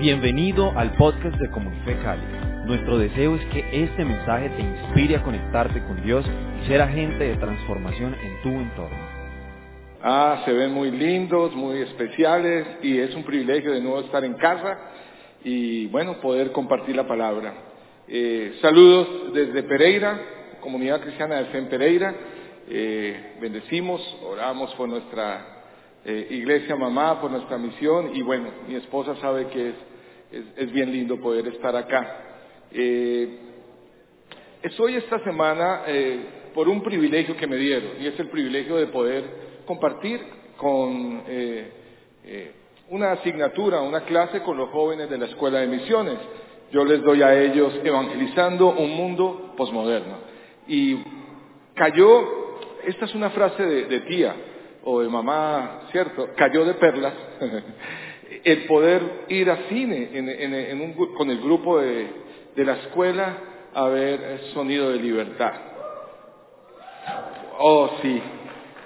[0.00, 2.20] Bienvenido al podcast de Comunife Cali.
[2.66, 6.26] Nuestro deseo es que este mensaje te inspire a conectarte con Dios
[6.60, 8.98] y ser agente de transformación en tu entorno.
[10.02, 14.34] Ah, se ven muy lindos, muy especiales y es un privilegio de nuevo estar en
[14.34, 14.78] casa
[15.44, 17.54] y bueno, poder compartir la palabra.
[18.08, 20.20] Eh, saludos desde Pereira,
[20.60, 22.12] comunidad cristiana de fe Pereira.
[22.68, 25.53] Eh, bendecimos, oramos por nuestra
[26.04, 29.74] eh, iglesia mamá, por nuestra misión y bueno, mi esposa sabe que es,
[30.56, 32.18] es, bien lindo poder estar acá.
[32.70, 33.38] Eh,
[34.62, 38.88] estoy esta semana eh, por un privilegio que me dieron y es el privilegio de
[38.88, 39.24] poder
[39.64, 40.20] compartir
[40.58, 41.72] con eh,
[42.90, 46.18] una asignatura, una clase con los jóvenes de la Escuela de Misiones.
[46.70, 50.18] Yo les doy a ellos evangelizando un mundo posmoderno.
[50.66, 50.98] Y
[51.74, 54.34] cayó, esta es una frase de tía
[54.84, 56.28] o de mamá, ¿cierto?
[56.36, 57.14] Cayó de perlas
[58.44, 60.10] el poder ir a cine
[61.16, 62.06] con el grupo de,
[62.54, 63.36] de la escuela
[63.74, 65.52] a ver Sonido de Libertad.
[67.58, 68.20] Oh, sí,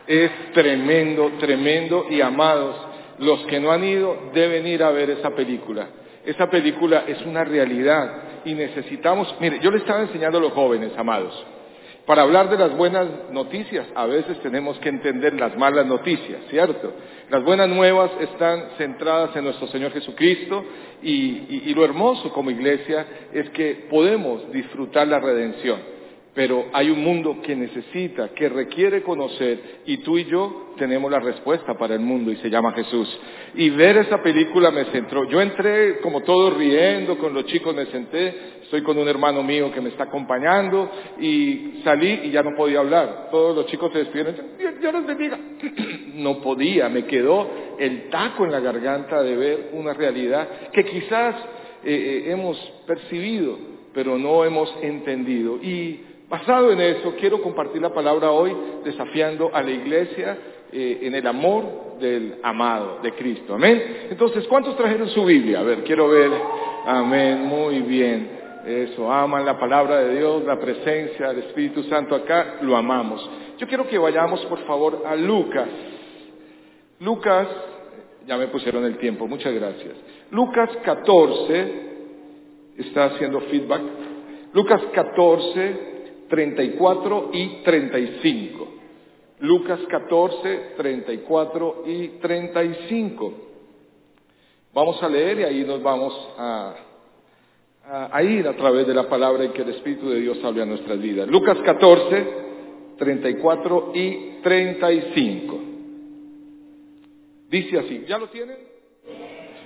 [0.06, 2.76] es tremendo, tremendo y amados,
[3.18, 5.88] los que no han ido deben ir a ver esa película.
[6.24, 10.92] Esa película es una realidad y necesitamos, mire, yo le estaba enseñando a los jóvenes,
[10.96, 11.46] amados,
[12.08, 16.90] para hablar de las buenas noticias, a veces tenemos que entender las malas noticias, ¿cierto?
[17.28, 20.64] Las buenas nuevas están centradas en nuestro Señor Jesucristo
[21.02, 25.97] y, lo hermoso como iglesia es que podemos disfrutar la redención
[26.38, 31.18] pero hay un mundo que necesita, que requiere conocer, y tú y yo tenemos la
[31.18, 33.08] respuesta para el mundo, y se llama Jesús.
[33.56, 35.28] Y ver esa película me centró.
[35.28, 39.72] Yo entré como todo riendo, con los chicos me senté, estoy con un hermano mío
[39.72, 43.30] que me está acompañando, y salí y ya no podía hablar.
[43.32, 44.36] Todos los chicos se despidieron,
[44.80, 45.36] Dios los bendiga.
[46.14, 51.34] No podía, me quedó el taco en la garganta de ver una realidad que quizás
[51.82, 53.58] eh, eh, hemos percibido,
[53.92, 55.56] pero no hemos entendido.
[55.56, 58.54] Y Basado en eso, quiero compartir la palabra hoy
[58.84, 60.36] desafiando a la iglesia
[60.70, 63.54] eh, en el amor del amado, de Cristo.
[63.54, 64.08] Amén.
[64.10, 65.60] Entonces, ¿cuántos trajeron su Biblia?
[65.60, 66.30] A ver, quiero ver.
[66.84, 68.38] Amén, muy bien.
[68.66, 73.26] Eso, aman la palabra de Dios, la presencia del Espíritu Santo acá, lo amamos.
[73.56, 75.68] Yo quiero que vayamos, por favor, a Lucas.
[77.00, 77.48] Lucas,
[78.26, 79.94] ya me pusieron el tiempo, muchas gracias.
[80.30, 81.72] Lucas 14,
[82.76, 83.80] está haciendo feedback.
[84.52, 85.97] Lucas 14,
[86.28, 88.68] 34 y 35.
[89.40, 93.32] Lucas 14, 34 y 35.
[94.74, 96.74] Vamos a leer y ahí nos vamos a,
[98.22, 101.00] ir a través de la palabra y que el Espíritu de Dios hable a nuestras
[101.00, 101.28] vidas.
[101.28, 102.26] Lucas 14,
[102.98, 105.58] 34 y 35.
[107.48, 108.56] Dice así, ¿ya lo tienen?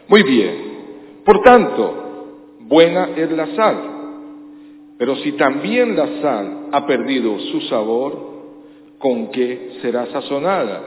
[0.08, 1.22] Muy bien.
[1.24, 3.91] Por tanto, buena es la sal
[5.02, 8.16] pero si también la sal ha perdido su sabor,
[9.00, 10.80] ¿con qué será sazonada?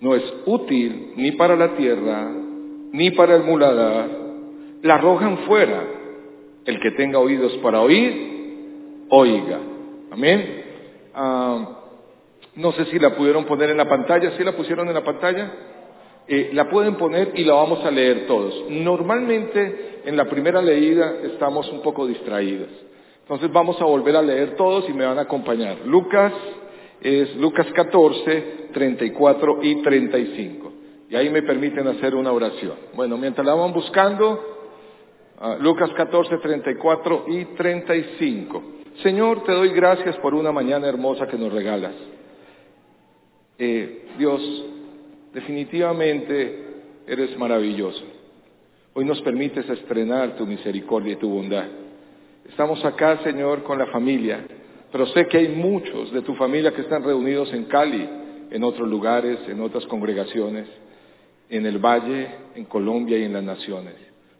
[0.00, 2.30] No es útil ni para la tierra,
[2.92, 4.08] ni para el muladar.
[4.82, 5.82] La arrojan fuera.
[6.64, 9.58] El que tenga oídos para oír, oiga.
[10.12, 10.62] Amén.
[11.12, 11.80] Ah,
[12.54, 14.36] no sé si la pudieron poner en la pantalla.
[14.36, 15.52] ¿Sí la pusieron en la pantalla?
[16.28, 18.70] Eh, la pueden poner y la vamos a leer todos.
[18.70, 22.91] Normalmente en la primera leída estamos un poco distraídos.
[23.22, 25.78] Entonces vamos a volver a leer todos y me van a acompañar.
[25.86, 26.32] Lucas
[27.00, 30.72] es Lucas 14, 34 y 35.
[31.08, 32.74] Y ahí me permiten hacer una oración.
[32.94, 34.40] Bueno, mientras la van buscando,
[35.40, 38.62] uh, Lucas 14, 34 y 35.
[39.02, 41.94] Señor, te doy gracias por una mañana hermosa que nos regalas.
[43.58, 44.40] Eh, Dios,
[45.32, 46.66] definitivamente
[47.06, 48.02] eres maravilloso.
[48.94, 51.64] Hoy nos permites estrenar tu misericordia y tu bondad.
[52.48, 54.44] Estamos acá, Señor, con la familia,
[54.90, 58.08] pero sé que hay muchos de tu familia que están reunidos en Cali,
[58.50, 60.66] en otros lugares, en otras congregaciones,
[61.48, 63.94] en el Valle, en Colombia y en las naciones.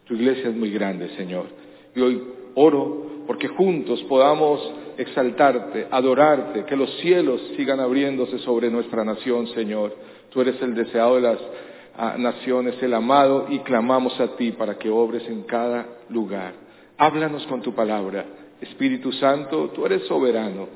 [0.05, 1.47] Tu iglesia es muy grande, Señor.
[1.94, 2.23] Y hoy
[2.55, 4.61] oro porque juntos podamos
[4.99, 9.97] exaltarte, adorarte, que los cielos sigan abriéndose sobre nuestra nación, Señor.
[10.31, 14.77] Tú eres el deseado de las uh, naciones, el amado, y clamamos a ti para
[14.77, 16.62] que obres en cada lugar.
[17.03, 18.25] Háblanos con tu palabra.
[18.61, 20.69] Espíritu Santo, tú eres soberano,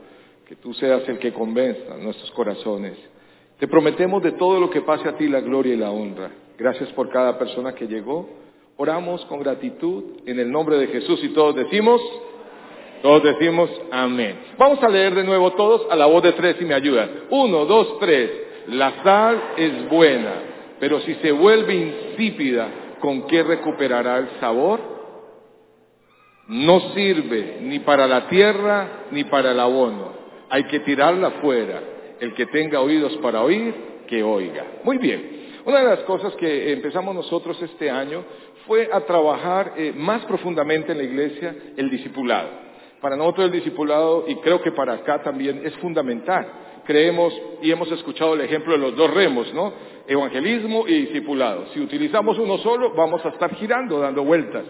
[0.44, 2.94] que tú seas el que convenza nuestros corazones.
[3.60, 6.32] Te prometemos de todo lo que pase a ti la gloria y la honra.
[6.58, 8.28] Gracias por cada persona que llegó.
[8.76, 12.02] Oramos con gratitud en el nombre de Jesús y todos decimos,
[13.02, 14.36] todos decimos amén.
[14.58, 17.08] Vamos a leer de nuevo todos a la voz de tres y me ayudan.
[17.30, 18.32] Uno, dos, tres.
[18.66, 20.42] La sal es buena,
[20.80, 24.95] pero si se vuelve insípida, ¿con qué recuperará el sabor?
[26.48, 30.12] No sirve ni para la tierra ni para el abono.
[30.48, 31.82] Hay que tirarla fuera.
[32.20, 33.74] El que tenga oídos para oír,
[34.06, 34.64] que oiga.
[34.84, 35.36] Muy bien.
[35.64, 38.24] Una de las cosas que empezamos nosotros este año
[38.66, 42.48] fue a trabajar eh, más profundamente en la iglesia el discipulado.
[43.00, 46.46] Para nosotros el discipulado, y creo que para acá también, es fundamental.
[46.84, 49.72] Creemos y hemos escuchado el ejemplo de los dos remos, ¿no?
[50.06, 51.66] Evangelismo y discipulado.
[51.74, 54.64] Si utilizamos uno solo, vamos a estar girando, dando vueltas.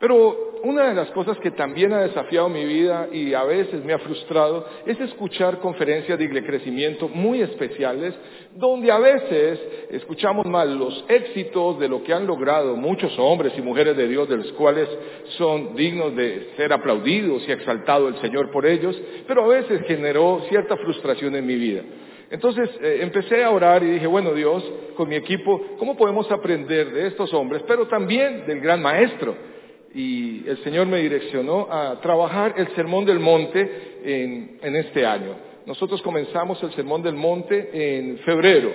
[0.00, 3.92] Pero una de las cosas que también ha desafiado mi vida y a veces me
[3.92, 8.14] ha frustrado es escuchar conferencias de crecimiento muy especiales
[8.56, 9.60] donde a veces
[9.90, 14.26] escuchamos mal los éxitos de lo que han logrado muchos hombres y mujeres de Dios
[14.28, 14.88] de los cuales
[15.36, 20.40] son dignos de ser aplaudidos y exaltado el Señor por ellos, pero a veces generó
[20.48, 21.82] cierta frustración en mi vida.
[22.30, 24.64] Entonces eh, empecé a orar y dije, bueno Dios,
[24.96, 29.50] con mi equipo, ¿cómo podemos aprender de estos hombres, pero también del gran maestro?
[29.94, 35.34] Y el Señor me direccionó a trabajar el Sermón del Monte en, este año.
[35.66, 38.72] Nosotros comenzamos el Sermón del Monte en febrero,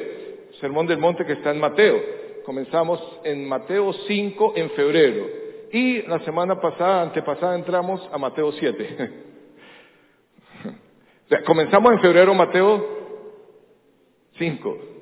[0.60, 2.02] Sermón del Monte que está en Mateo.
[2.46, 5.28] Comenzamos en Mateo 5 en febrero
[5.72, 9.24] y la semana pasada, antepasada, entramos a Mateo 7.
[11.46, 12.86] comenzamos en febrero Mateo
[14.38, 14.95] 5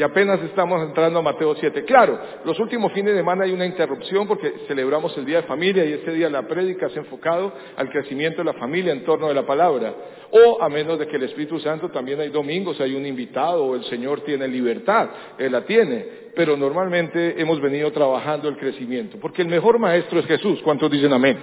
[0.00, 1.84] y apenas estamos entrando a Mateo 7.
[1.84, 5.84] Claro, los últimos fines de semana hay una interrupción porque celebramos el Día de Familia
[5.84, 9.28] y ese día la prédica se ha enfocado al crecimiento de la familia en torno
[9.28, 9.92] de la palabra.
[10.30, 13.74] O a menos de que el Espíritu Santo también hay domingos, hay un invitado o
[13.74, 16.02] el Señor tiene libertad, Él la tiene.
[16.34, 20.62] Pero normalmente hemos venido trabajando el crecimiento, porque el mejor maestro es Jesús.
[20.64, 21.36] ¿Cuántos dicen amén?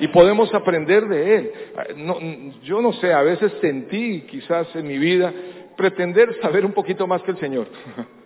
[0.00, 1.52] y podemos aprender de Él.
[2.64, 5.32] yo no sé, a veces sentí quizás en mi vida
[5.76, 7.68] pretender saber un poquito más que el Señor.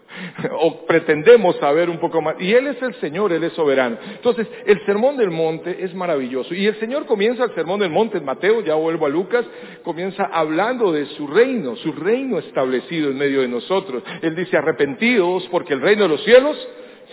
[0.60, 2.36] o pretendemos saber un poco más.
[2.38, 3.98] Y Él es el Señor, Él es soberano.
[4.12, 6.54] Entonces, el Sermón del Monte es maravilloso.
[6.54, 9.44] Y el Señor comienza el Sermón del Monte en Mateo, ya vuelvo a Lucas,
[9.82, 14.02] comienza hablando de su reino, su reino establecido en medio de nosotros.
[14.22, 16.56] Él dice, arrepentidos porque el reino de los cielos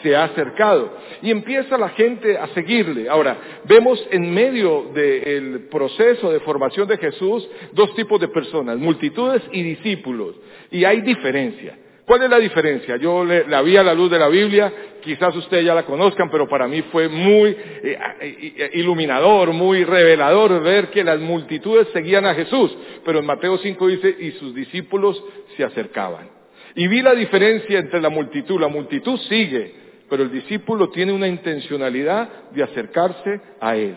[0.01, 0.92] se ha acercado.
[1.21, 3.09] Y empieza la gente a seguirle.
[3.09, 9.42] Ahora, vemos en medio del proceso de formación de Jesús dos tipos de personas, multitudes
[9.51, 10.36] y discípulos.
[10.71, 11.77] Y hay diferencia.
[12.06, 12.98] ¿Cuál es la diferencia?
[12.98, 16.47] Yo la vi a la luz de la Biblia, quizás ustedes ya la conozcan, pero
[16.47, 22.33] para mí fue muy eh, eh, iluminador, muy revelador ver que las multitudes seguían a
[22.33, 22.75] Jesús.
[23.06, 25.24] Pero en Mateo 5 dice, y sus discípulos
[25.56, 26.42] se acercaban.
[26.75, 28.59] Y vi la diferencia entre la multitud.
[28.59, 29.74] La multitud sigue,
[30.11, 33.95] pero el discípulo tiene una intencionalidad de acercarse a Él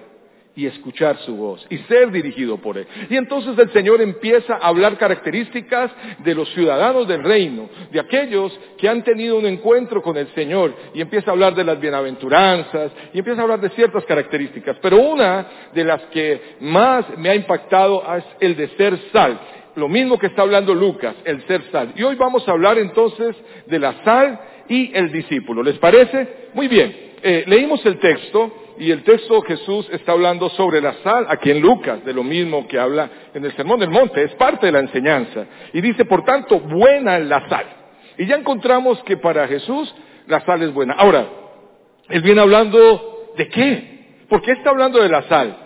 [0.55, 2.87] y escuchar su voz y ser dirigido por Él.
[3.11, 5.91] Y entonces el Señor empieza a hablar características
[6.21, 10.73] de los ciudadanos del reino, de aquellos que han tenido un encuentro con el Señor
[10.95, 14.77] y empieza a hablar de las bienaventuranzas y empieza a hablar de ciertas características.
[14.81, 19.41] Pero una de las que más me ha impactado es el de ser sal.
[19.77, 21.93] Lo mismo que está hablando Lucas, el ser sal.
[21.97, 23.35] Y hoy vamos a hablar entonces
[23.67, 25.63] de la sal y el discípulo.
[25.63, 26.49] ¿Les parece?
[26.55, 27.15] Muy bien.
[27.23, 31.61] Eh, leímos el texto y el texto Jesús está hablando sobre la sal, aquí en
[31.61, 34.81] Lucas, de lo mismo que habla en el Sermón del Monte, es parte de la
[34.81, 35.47] enseñanza.
[35.73, 37.67] Y dice, por tanto, buena la sal.
[38.19, 39.93] Y ya encontramos que para Jesús
[40.27, 40.95] la sal es buena.
[40.95, 41.27] Ahora,
[42.09, 44.25] él viene hablando de qué?
[44.29, 45.57] ¿Por qué está hablando de la sal?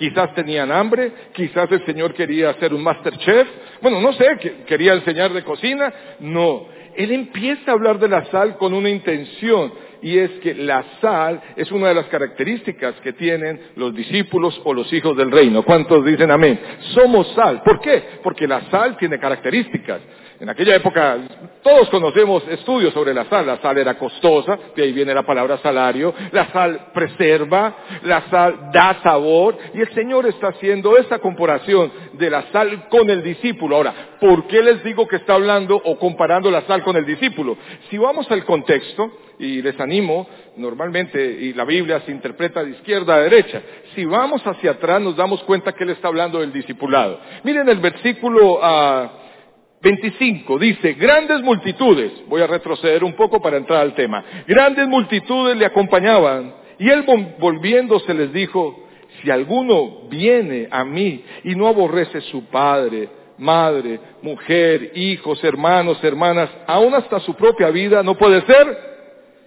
[0.00, 3.46] Quizás tenían hambre, quizás el Señor quería ser un master chef.
[3.82, 4.24] Bueno, no sé,
[4.66, 5.92] quería enseñar de cocina.
[6.20, 10.82] No, él empieza a hablar de la sal con una intención y es que la
[11.02, 15.62] sal es una de las características que tienen los discípulos o los hijos del reino.
[15.64, 16.58] ¿Cuántos dicen amén?
[16.94, 17.60] Somos sal.
[17.62, 18.02] ¿Por qué?
[18.22, 20.00] Porque la sal tiene características.
[20.40, 21.18] En aquella época
[21.62, 23.46] todos conocemos estudios sobre la sal.
[23.46, 26.14] La sal era costosa, de ahí viene la palabra salario.
[26.32, 29.58] La sal preserva, la sal da sabor.
[29.74, 33.76] Y el Señor está haciendo esta comparación de la sal con el discípulo.
[33.76, 37.58] Ahora, ¿por qué les digo que está hablando o comparando la sal con el discípulo?
[37.90, 43.14] Si vamos al contexto, y les animo, normalmente, y la Biblia se interpreta de izquierda
[43.14, 43.62] a derecha.
[43.94, 47.18] Si vamos hacia atrás nos damos cuenta que él está hablando del discipulado.
[47.42, 49.19] Miren el versículo ah,
[49.82, 55.56] 25 dice, grandes multitudes, voy a retroceder un poco para entrar al tema, grandes multitudes
[55.56, 57.04] le acompañaban y él
[57.38, 58.86] volviéndose les dijo,
[59.22, 63.08] si alguno viene a mí y no aborrece su padre,
[63.38, 68.90] madre, mujer, hijos, hermanos, hermanas, aún hasta su propia vida, no puede ser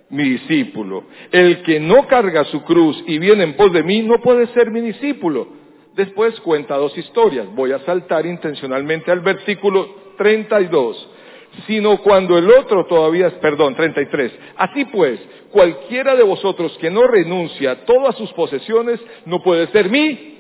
[0.10, 1.06] mi discípulo.
[1.32, 4.70] El que no carga su cruz y viene en pos de mí, no puede ser
[4.72, 5.63] mi discípulo.
[5.96, 7.48] Después cuenta dos historias.
[7.54, 11.10] Voy a saltar intencionalmente al versículo 32.
[11.68, 14.32] sino cuando el otro todavía es, perdón, 33.
[14.58, 15.20] Así pues,
[15.52, 20.34] cualquiera de vosotros que no renuncia a todas sus posesiones no puede ser mi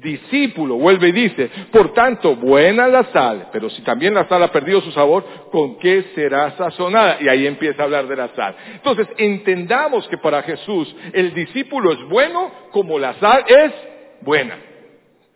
[0.00, 0.74] discípulo.
[0.74, 4.80] Vuelve y dice, por tanto, buena la sal, pero si también la sal ha perdido
[4.80, 7.18] su sabor, ¿con qué será sazonada?
[7.20, 8.56] Y ahí empieza a hablar de la sal.
[8.72, 13.72] Entonces, entendamos que para Jesús el discípulo es bueno como la sal es
[14.22, 14.69] buena.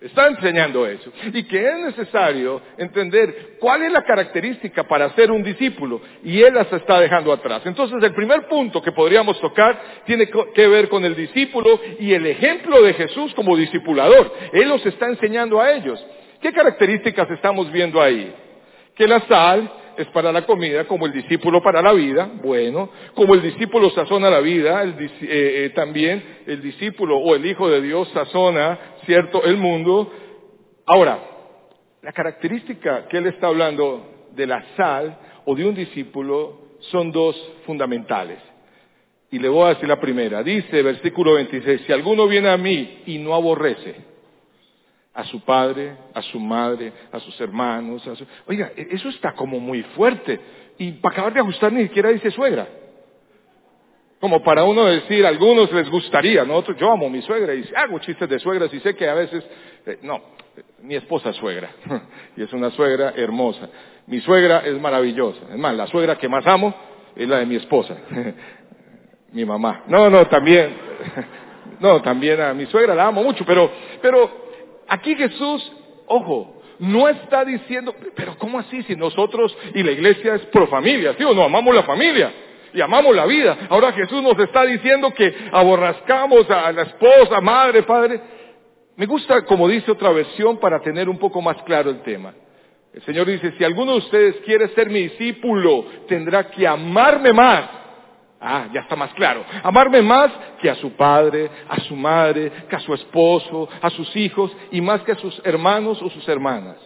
[0.05, 1.11] Está enseñando eso.
[1.33, 5.99] Y que es necesario entender cuál es la característica para ser un discípulo.
[6.23, 7.63] Y él las está dejando atrás.
[7.65, 12.27] Entonces el primer punto que podríamos tocar tiene que ver con el discípulo y el
[12.27, 14.31] ejemplo de Jesús como discipulador.
[14.53, 16.05] Él los está enseñando a ellos.
[16.43, 18.31] ¿Qué características estamos viendo ahí?
[18.95, 23.35] Que la sal es para la comida, como el discípulo para la vida, bueno, como
[23.35, 28.09] el discípulo sazona la vida, eh, eh, también el discípulo o el Hijo de Dios
[28.13, 30.13] sazona ¿cierto?, el mundo.
[30.87, 31.19] Ahora,
[32.03, 36.59] la característica que él está hablando de la sal o de un discípulo
[36.91, 38.39] son dos fundamentales.
[39.31, 40.43] Y le voy a decir la primera.
[40.43, 43.97] Dice, versículo 26, si alguno viene a mí y no aborrece
[45.15, 48.27] a su padre, a su madre, a sus hermanos, a su...
[48.47, 50.39] Oiga, e-, eso está como muy fuerte.
[50.79, 52.69] Y para acabar de ajustar ni siquiera dice suegra.
[54.25, 57.63] Como para uno decir, a algunos les gustaría, nosotros, yo amo a mi suegra y
[57.77, 59.45] hago chistes de suegras y sé que a veces,
[59.85, 60.19] eh, no,
[60.81, 61.69] mi esposa es suegra,
[62.35, 63.69] y es una suegra hermosa.
[64.07, 65.41] Mi suegra es maravillosa.
[65.51, 66.75] Es más, la suegra que más amo
[67.15, 67.99] es la de mi esposa,
[69.33, 69.83] mi mamá.
[69.89, 70.75] No, no, también,
[71.81, 74.31] no, también a mi suegra la amo mucho, pero, pero
[74.89, 75.71] aquí Jesús,
[76.07, 81.15] ojo, no está diciendo, pero ¿cómo así si nosotros y la iglesia es pro familia,
[81.19, 81.45] ¿sí o no?
[81.45, 82.33] Amamos la familia
[82.75, 83.57] y amamos la vida.
[83.71, 88.21] Ahora Jesús nos está diciendo que aborrascamos a la esposa, madre, padre.
[88.97, 92.35] Me gusta como dice otra versión para tener un poco más claro el tema.
[92.93, 97.65] El Señor dice, si alguno de ustedes quiere ser mi discípulo, tendrá que amarme más.
[98.41, 99.45] Ah, ya está más claro.
[99.63, 104.15] Amarme más que a su padre, a su madre, que a su esposo, a sus
[104.17, 106.77] hijos y más que a sus hermanos o sus hermanas.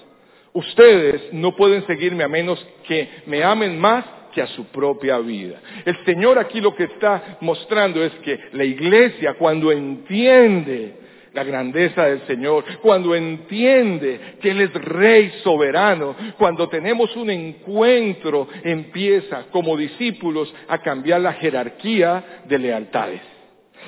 [0.52, 4.04] Ustedes no pueden seguirme a menos que me amen más
[4.37, 5.61] a su propia vida.
[5.85, 10.94] El Señor aquí lo que está mostrando es que la iglesia cuando entiende
[11.32, 18.49] la grandeza del Señor, cuando entiende que Él es Rey soberano, cuando tenemos un encuentro,
[18.64, 23.20] empieza como discípulos a cambiar la jerarquía de lealtades.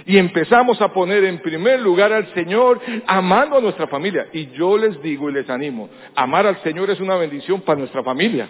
[0.06, 4.28] Y empezamos a poner en primer lugar al Señor, amando a nuestra familia.
[4.32, 8.02] Y yo les digo y les animo, amar al Señor es una bendición para nuestra
[8.02, 8.48] familia.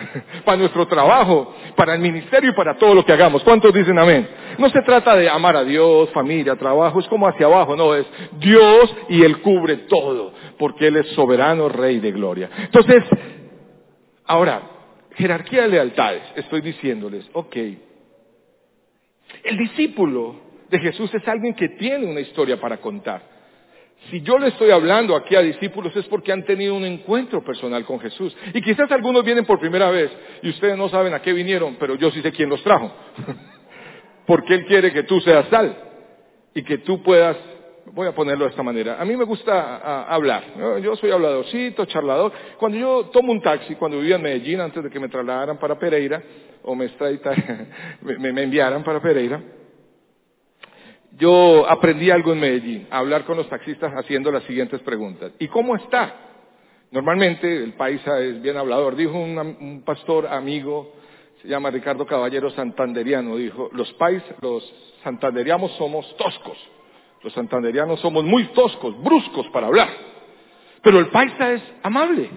[0.44, 3.42] para nuestro trabajo, para el ministerio y para todo lo que hagamos.
[3.42, 4.28] ¿Cuántos dicen amén?
[4.58, 8.06] No se trata de amar a Dios, familia, trabajo, es como hacia abajo, no, es
[8.38, 12.50] Dios y Él cubre todo, porque Él es soberano, Rey de gloria.
[12.58, 13.04] Entonces,
[14.26, 14.62] ahora,
[15.16, 17.56] jerarquía de lealtades, estoy diciéndoles, ok,
[19.44, 20.36] el discípulo
[20.68, 23.39] de Jesús es alguien que tiene una historia para contar.
[24.08, 27.84] Si yo le estoy hablando aquí a discípulos es porque han tenido un encuentro personal
[27.84, 28.34] con Jesús.
[28.54, 30.10] Y quizás algunos vienen por primera vez
[30.42, 32.90] y ustedes no saben a qué vinieron, pero yo sí sé quién los trajo.
[34.26, 35.76] porque Él quiere que tú seas tal
[36.54, 37.36] y que tú puedas,
[37.92, 40.44] voy a ponerlo de esta manera, a mí me gusta hablar,
[40.82, 42.32] yo soy habladorcito, charlador.
[42.58, 45.78] Cuando yo tomo un taxi, cuando vivía en Medellín, antes de que me trasladaran para
[45.78, 46.22] Pereira,
[46.62, 46.88] o me,
[48.02, 49.40] me enviaran para Pereira,
[51.18, 55.32] yo aprendí algo en Medellín, a hablar con los taxistas haciendo las siguientes preguntas.
[55.38, 56.14] ¿Y cómo está?
[56.90, 58.96] Normalmente el paisa es bien hablador.
[58.96, 60.92] Dijo un, pastor amigo,
[61.42, 64.62] se llama Ricardo Caballero Santanderiano, dijo, los pais, los
[65.04, 66.58] santanderianos somos toscos.
[67.22, 69.88] Los santanderianos somos muy toscos, bruscos para hablar.
[70.82, 72.30] Pero el paisa es amable.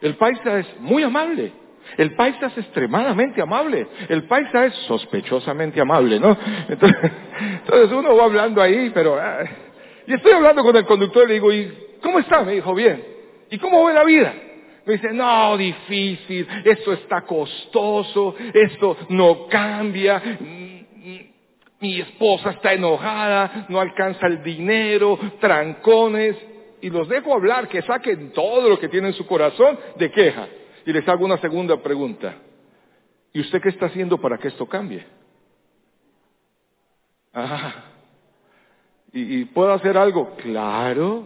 [0.00, 1.52] El paisa es muy amable.
[1.96, 6.36] El paisa es extremadamente amable, el paisa es sospechosamente amable, ¿no?
[6.68, 9.16] Entonces, uno va hablando ahí, pero...
[9.16, 9.44] Ah,
[10.06, 11.72] y estoy hablando con el conductor y le digo, ¿y
[12.02, 12.42] cómo está?
[12.42, 13.02] Me dijo, bien.
[13.50, 14.34] ¿Y cómo ve la vida?
[14.84, 20.20] Me dice, no, difícil, esto está costoso, esto no cambia,
[21.80, 26.36] mi esposa está enojada, no alcanza el dinero, trancones,
[26.82, 30.46] y los dejo hablar, que saquen todo lo que tienen en su corazón de queja.
[30.86, 32.34] Y les hago una segunda pregunta.
[33.32, 35.04] ¿Y usted qué está haciendo para que esto cambie?
[37.32, 37.74] Ah,
[39.12, 40.36] ¿y, puedo hacer algo?
[40.36, 41.24] Claro,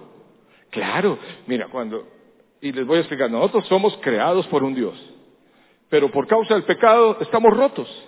[0.70, 1.18] claro.
[1.46, 2.08] Mira, cuando,
[2.62, 4.98] y les voy a explicar, nosotros somos creados por un Dios,
[5.90, 8.07] pero por causa del pecado estamos rotos.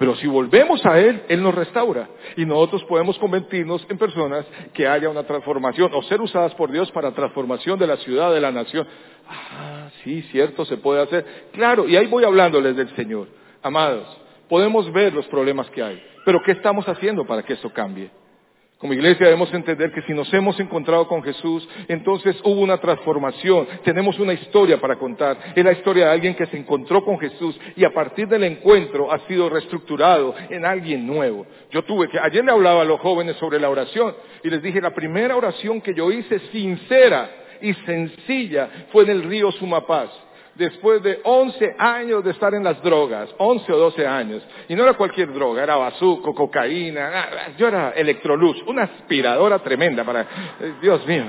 [0.00, 2.08] Pero si volvemos a Él, Él nos restaura.
[2.34, 6.90] Y nosotros podemos convertirnos en personas que haya una transformación o ser usadas por Dios
[6.90, 8.88] para transformación de la ciudad, de la nación.
[9.28, 11.50] Ah, sí, cierto, se puede hacer.
[11.52, 13.28] Claro, y ahí voy hablándoles del Señor.
[13.62, 14.08] Amados,
[14.48, 16.02] podemos ver los problemas que hay.
[16.24, 18.10] Pero ¿qué estamos haciendo para que esto cambie?
[18.80, 23.68] Como iglesia debemos entender que si nos hemos encontrado con Jesús, entonces hubo una transformación,
[23.84, 25.36] tenemos una historia para contar.
[25.54, 29.12] Es la historia de alguien que se encontró con Jesús y a partir del encuentro
[29.12, 31.46] ha sido reestructurado en alguien nuevo.
[31.70, 34.80] Yo tuve que, ayer le hablaba a los jóvenes sobre la oración y les dije,
[34.80, 40.10] la primera oración que yo hice sincera y sencilla fue en el río Sumapaz
[40.60, 44.82] después de 11 años de estar en las drogas, 11 o 12 años, y no
[44.82, 51.04] era cualquier droga, era bazuco, cocaína, yo era electroluz, una aspiradora tremenda para, eh, Dios
[51.06, 51.24] mío.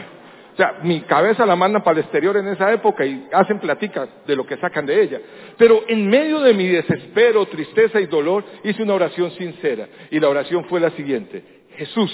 [0.53, 4.09] O sea, mi cabeza la mandan para el exterior en esa época y hacen platicas
[4.27, 5.21] de lo que sacan de ella.
[5.57, 9.87] Pero en medio de mi desespero, tristeza y dolor, hice una oración sincera.
[10.11, 11.41] Y la oración fue la siguiente.
[11.77, 12.11] Jesús,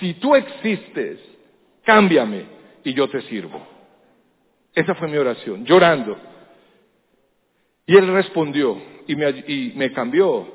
[0.00, 1.20] si tú existes,
[1.84, 2.46] cámbiame
[2.82, 3.64] y yo te sirvo.
[4.74, 6.16] Esa fue mi oración, llorando.
[7.86, 10.46] Y él respondió y me, cambió,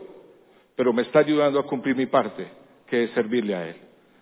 [0.75, 2.47] pero me está ayudando a cumplir mi parte,
[2.87, 3.75] que es servirle a él.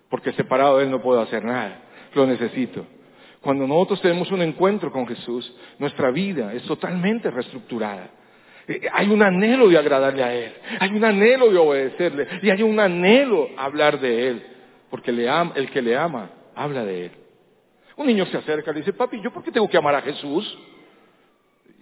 [0.08, 1.82] Porque separado de él no puedo hacer nada,
[2.14, 2.84] lo necesito.
[3.40, 8.10] Cuando nosotros tenemos un encuentro con Jesús, nuestra vida es totalmente reestructurada.
[8.66, 12.62] Eh, hay un anhelo de agradarle a Él, hay un anhelo de obedecerle y hay
[12.62, 14.42] un anhelo hablar de Él,
[14.90, 17.10] porque el que le ama habla de Él.
[17.96, 20.02] Un niño se acerca y le dice, papi, ¿yo por qué tengo que amar a
[20.02, 20.58] Jesús?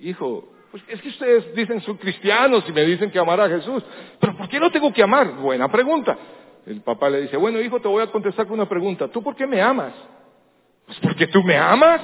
[0.00, 3.84] Hijo, pues es que ustedes dicen son cristianos y me dicen que amar a Jesús,
[4.18, 5.34] pero ¿por qué lo tengo que amar?
[5.36, 6.16] Buena pregunta.
[6.66, 9.08] El papá le dice, bueno hijo, te voy a contestar con una pregunta.
[9.08, 9.92] ¿Tú por qué me amas?
[10.86, 12.00] Pues porque tú me amas.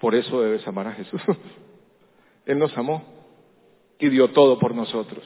[0.00, 1.20] Por eso debes amar a Jesús.
[2.46, 3.04] Él nos amó
[3.98, 5.22] y dio todo por nosotros.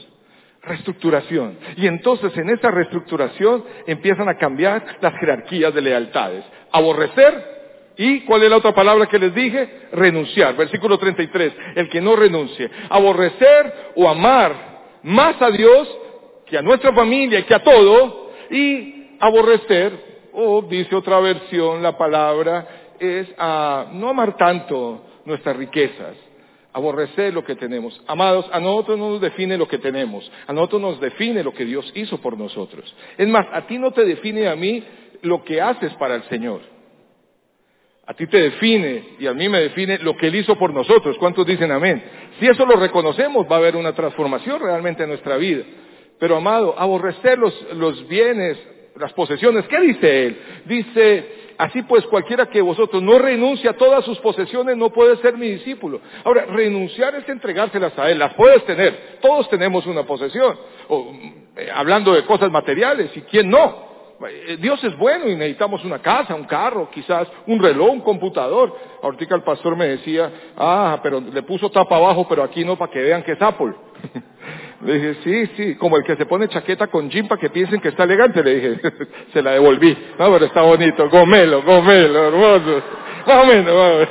[0.63, 1.59] Reestructuración.
[1.77, 6.45] Y entonces en esa reestructuración empiezan a cambiar las jerarquías de lealtades.
[6.73, 7.54] Aborrecer
[7.97, 9.89] ¿Y cuál es la otra palabra que les dije?
[9.93, 10.57] Renunciar.
[10.57, 11.53] Versículo 33.
[11.77, 12.69] El que no renuncie.
[12.89, 15.89] Aborrecer o amar más a Dios
[16.47, 18.31] que a nuestra familia y que a todo.
[18.51, 19.93] Y aborrecer,
[20.33, 22.67] o dice otra versión, la palabra
[22.99, 26.17] es a no amar tanto nuestras riquezas.
[26.73, 28.03] Aborrecer lo que tenemos.
[28.09, 30.29] Amados, a nosotros no nos define lo que tenemos.
[30.49, 32.93] A nosotros nos define lo que Dios hizo por nosotros.
[33.17, 34.83] Es más, a ti no te define a mí
[35.23, 36.74] lo que haces para el Señor.
[38.07, 41.17] A ti te define y a mí me define lo que Él hizo por nosotros.
[41.19, 42.03] ¿Cuántos dicen amén?
[42.39, 45.65] Si eso lo reconocemos, va a haber una transformación realmente en nuestra vida.
[46.19, 48.59] Pero amado, aborrecer los, bienes,
[48.97, 50.37] las posesiones, ¿qué dice Él?
[50.67, 55.39] Dice, así pues cualquiera que vosotros no renuncie a todas sus posesiones no puede ser
[55.39, 56.01] mi discípulo.
[56.25, 61.11] Ahora, renunciar es entregárselas a Él, las puedes tener, todos tenemos una posesión, o,
[61.57, 63.94] eh, hablando de cosas materiales, ¿y quién no?
[64.31, 68.75] Eh, Dios es bueno y necesitamos una casa, un carro, quizás un reloj, un computador.
[69.03, 72.91] Ahorita el pastor me decía, ah, pero le puso tapa abajo, pero aquí no para
[72.91, 73.75] que vean que es Apple.
[74.85, 77.81] le dije, sí, sí, como el que se pone chaqueta con jean para que piensen
[77.81, 78.81] que está elegante, le dije,
[79.33, 79.97] se la devolví.
[80.19, 82.83] No, pero está bonito, gomelo, gomelo, hermoso.
[83.27, 84.09] Más o menos,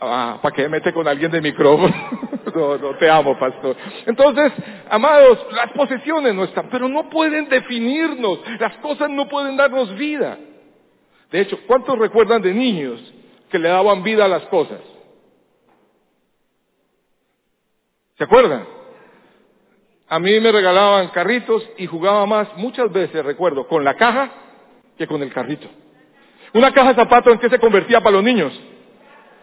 [0.00, 1.92] Ah, ¿para qué mete con alguien de micrófono?
[2.54, 3.76] no, no, te amo, pastor.
[4.06, 4.52] Entonces,
[4.88, 8.38] amados, las posesiones no están, pero no pueden definirnos.
[8.60, 10.38] Las cosas no pueden darnos vida.
[11.32, 13.00] De hecho, ¿cuántos recuerdan de niños
[13.50, 14.80] que le daban vida a las cosas?
[18.16, 18.66] ¿Se acuerdan?
[20.08, 24.30] A mí me regalaban carritos y jugaba más, muchas veces recuerdo, con la caja
[24.96, 25.68] que con el carrito.
[26.54, 28.58] Una caja de zapatos en que se convertía para los niños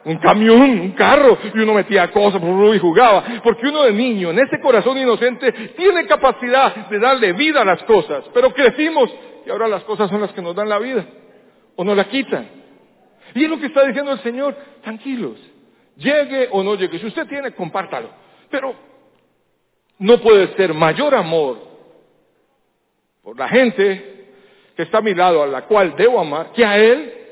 [0.05, 3.23] un camión, un carro, y uno metía cosas y jugaba.
[3.43, 7.81] Porque uno de niño, en ese corazón inocente, tiene capacidad de darle vida a las
[7.83, 8.23] cosas.
[8.33, 9.09] Pero crecimos
[9.45, 11.05] y ahora las cosas son las que nos dan la vida
[11.75, 12.47] o nos la quitan.
[13.33, 15.37] Y es lo que está diciendo el Señor, tranquilos,
[15.97, 16.99] llegue o no llegue.
[16.99, 18.09] Si usted tiene, compártalo.
[18.49, 18.75] Pero
[19.97, 21.57] no puede ser mayor amor
[23.23, 24.13] por la gente
[24.75, 27.24] que está a mi lado, a la cual debo amar, que a Él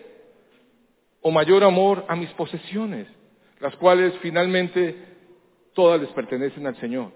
[1.23, 3.07] o mayor amor a mis posesiones,
[3.59, 4.95] las cuales finalmente
[5.73, 7.11] todas les pertenecen al Señor.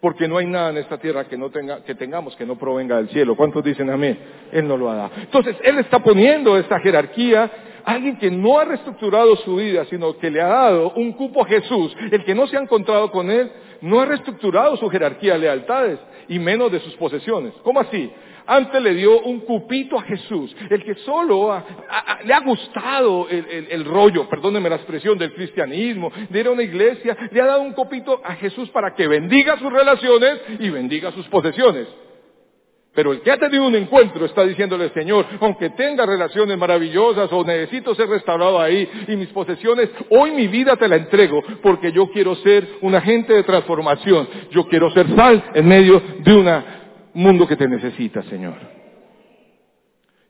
[0.00, 2.96] Porque no hay nada en esta tierra que, no tenga, que tengamos que no provenga
[2.96, 3.36] del cielo.
[3.36, 4.18] ¿Cuántos dicen amén?
[4.50, 5.10] Él no lo ha dado.
[5.16, 7.50] Entonces, Él está poniendo esta jerarquía
[7.84, 11.46] alguien que no ha reestructurado su vida, sino que le ha dado un cupo a
[11.46, 11.96] Jesús.
[12.10, 15.98] El que no se ha encontrado con Él no ha reestructurado su jerarquía de lealtades
[16.28, 17.52] y menos de sus posesiones.
[17.62, 18.10] ¿Cómo así?
[18.46, 21.62] Antes le dio un cupito a Jesús, el que solo
[22.24, 27.16] le ha gustado el, rollo, perdónenme la expresión, del cristianismo, de ir a una iglesia,
[27.30, 31.26] le ha dado un cupito a Jesús para que bendiga sus relaciones y bendiga sus
[31.28, 31.88] posesiones.
[32.94, 37.42] Pero el que ha tenido un encuentro está diciéndole, Señor, aunque tenga relaciones maravillosas o
[37.42, 42.10] necesito ser restaurado ahí y mis posesiones, hoy mi vida te la entrego porque yo
[42.10, 44.28] quiero ser un agente de transformación.
[44.50, 46.48] Yo quiero ser sal en medio de un
[47.14, 48.54] mundo que te necesita, Señor.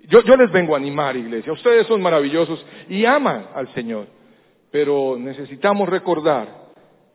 [0.09, 1.53] Yo, yo les vengo a animar, iglesia.
[1.53, 4.07] Ustedes son maravillosos y aman al Señor.
[4.71, 6.49] Pero necesitamos recordar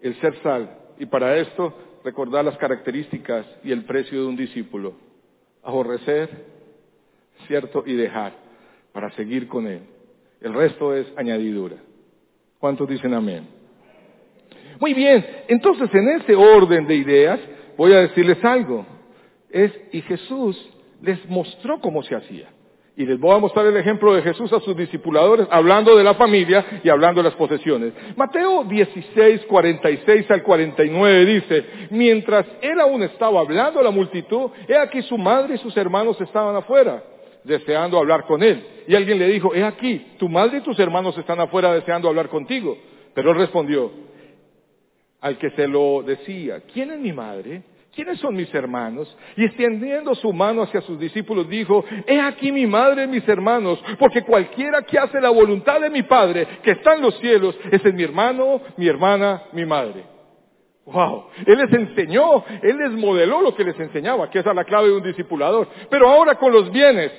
[0.02, 4.94] el ser sal y para esto recordar las características y el precio de un discípulo
[5.64, 6.30] aborrecer,
[7.48, 7.84] ¿cierto?
[7.86, 8.34] Y dejar
[8.94, 9.82] para seguir con Él.
[10.40, 11.76] El resto es añadidura.
[12.60, 13.48] ¿Cuántos dicen amén?
[14.80, 17.40] Muy bien, entonces en ese orden de ideas
[17.76, 18.86] voy a decirles algo.
[19.50, 20.58] Es, y Jesús
[21.02, 22.50] les mostró cómo se hacía.
[22.98, 26.16] Y les voy a mostrar el ejemplo de Jesús a sus discipuladores, hablando de la
[26.16, 27.94] familia y hablando de las posesiones.
[28.16, 34.76] Mateo 16, 46 al 49 dice, mientras él aún estaba hablando a la multitud, he
[34.76, 37.04] aquí su madre y sus hermanos estaban afuera,
[37.44, 38.66] deseando hablar con él.
[38.88, 42.30] Y alguien le dijo, he aquí, tu madre y tus hermanos están afuera deseando hablar
[42.30, 42.76] contigo.
[43.14, 43.92] Pero él respondió,
[45.22, 47.62] al que se lo decía, ¿quién es mi madre?
[47.98, 49.18] ¿Quiénes son mis hermanos?
[49.36, 53.84] Y extendiendo su mano hacia sus discípulos dijo, he aquí mi madre y mis hermanos,
[53.98, 57.84] porque cualquiera que hace la voluntad de mi Padre, que está en los cielos, es
[57.92, 60.04] mi hermano, mi hermana, mi madre.
[60.86, 64.64] Wow, Él les enseñó, Él les modeló lo que les enseñaba, que esa es la
[64.64, 65.68] clave de un discipulador.
[65.90, 67.12] Pero ahora con los bienes,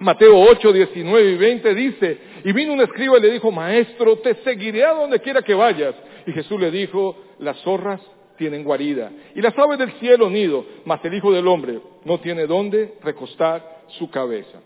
[0.00, 4.34] Mateo 8, 19 y 20 dice, y vino un escriba y le dijo, maestro, te
[4.42, 5.94] seguiré a donde quiera que vayas.
[6.26, 8.00] Y Jesús le dijo, las zorras
[8.36, 12.46] tienen guarida, y las aves del cielo nido, mas el Hijo del Hombre no tiene
[12.46, 14.60] dónde recostar su cabeza.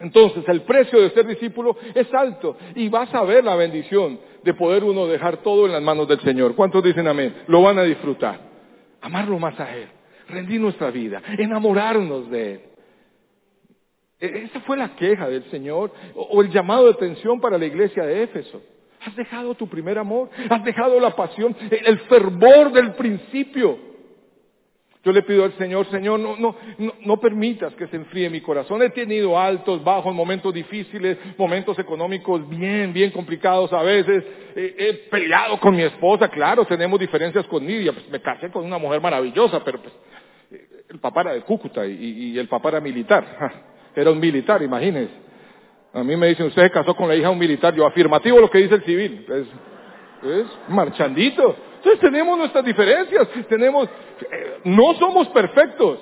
[0.00, 4.54] Entonces, el precio de ser discípulo es alto y vas a ver la bendición de
[4.54, 6.54] poder uno dejar todo en las manos del Señor.
[6.54, 7.34] ¿Cuántos dicen amén?
[7.46, 8.40] Lo van a disfrutar.
[9.00, 9.88] Amarlo más a Él,
[10.28, 12.60] rendir nuestra vida, enamorarnos de Él.
[14.20, 18.04] E-, esa fue la queja del Señor o el llamado de atención para la iglesia
[18.04, 18.60] de Éfeso.
[19.06, 23.78] Has dejado tu primer amor, has dejado la pasión, el fervor del principio.
[25.04, 26.56] Yo le pido al Señor, Señor, no, no,
[27.04, 28.80] no, permitas que se enfríe mi corazón.
[28.82, 34.24] He tenido altos, bajos, momentos difíciles, momentos económicos bien, bien complicados a veces.
[34.56, 37.92] he peleado con mi esposa, claro, tenemos diferencias con Nidia.
[37.92, 39.92] Pues me casé con una mujer maravillosa, pero pues,
[40.88, 43.62] el papá era de Cúcuta y, y el papá era militar.
[43.96, 45.14] Era un militar, imagínense.
[45.94, 47.72] A mí me dicen, usted casó con la hija de un militar.
[47.74, 49.26] Yo afirmativo lo que dice el civil.
[50.22, 51.56] Es, marchandito.
[51.76, 53.28] Entonces tenemos nuestras diferencias.
[53.48, 56.00] Tenemos, eh, no somos perfectos.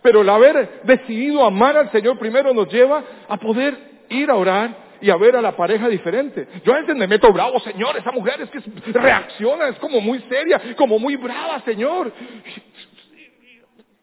[0.00, 3.76] Pero el haber decidido amar al Señor primero nos lleva a poder
[4.08, 6.48] ir a orar y a ver a la pareja diferente.
[6.64, 8.60] Yo a veces me meto bravo, Señor, esa mujer es que
[8.92, 12.12] reacciona, es como muy seria, como muy brava, Señor.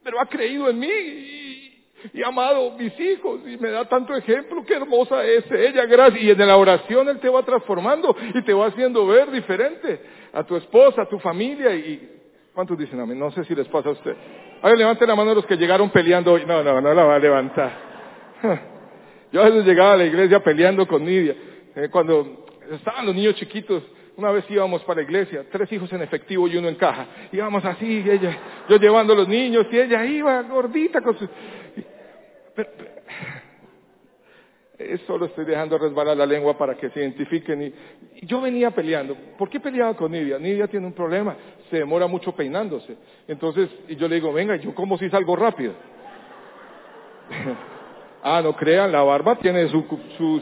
[0.04, 0.88] Pero ha creído en mí
[2.14, 6.24] y amado mis hijos y me da tanto ejemplo, qué hermosa es ella, gracias.
[6.24, 10.02] Y en la oración Él te va transformando y te va haciendo ver diferente
[10.34, 12.16] a tu esposa, a tu familia y...
[12.54, 13.18] ¿Cuántos dicen amén?
[13.18, 14.16] No sé si les pasa a usted.
[14.62, 16.46] Ahora levanten la mano los que llegaron peleando hoy.
[16.46, 17.72] No, no, no la va a levantar.
[19.32, 21.36] Yo a veces llegaba a la iglesia peleando con Nidia.
[21.76, 23.84] Eh, cuando estaban los niños chiquitos,
[24.20, 27.08] una vez íbamos para la iglesia, tres hijos en efectivo y uno en caja.
[27.32, 28.04] Íbamos así,
[28.68, 31.28] yo llevando a los niños y ella iba gordita con su...
[34.78, 37.62] Eso lo estoy dejando resbalar la lengua para que se identifiquen.
[37.64, 37.74] Y,
[38.26, 39.16] yo venía peleando.
[39.38, 40.38] ¿Por qué peleaba con Nidia?
[40.38, 41.36] Nidia tiene un problema.
[41.70, 42.98] Se demora mucho peinándose.
[43.28, 45.74] Entonces, y yo le digo, venga, ¿yo cómo si salgo rápido?
[48.24, 49.86] ah, no crean, la barba tiene su,
[50.18, 50.42] su,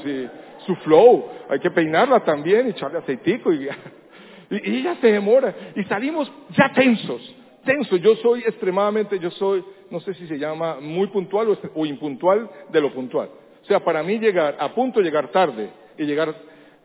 [0.67, 1.25] su, flow.
[1.49, 3.67] Hay que peinarla también, echarle aceitico y,
[4.51, 5.55] y, y se demora.
[5.75, 7.35] Y salimos ya tensos
[7.67, 7.97] tenso.
[7.97, 12.81] Yo soy extremadamente, yo soy, no sé si se llama muy puntual o, impuntual de
[12.81, 13.29] lo puntual.
[13.61, 16.33] O sea, para mí llegar, a punto llegar tarde y llegar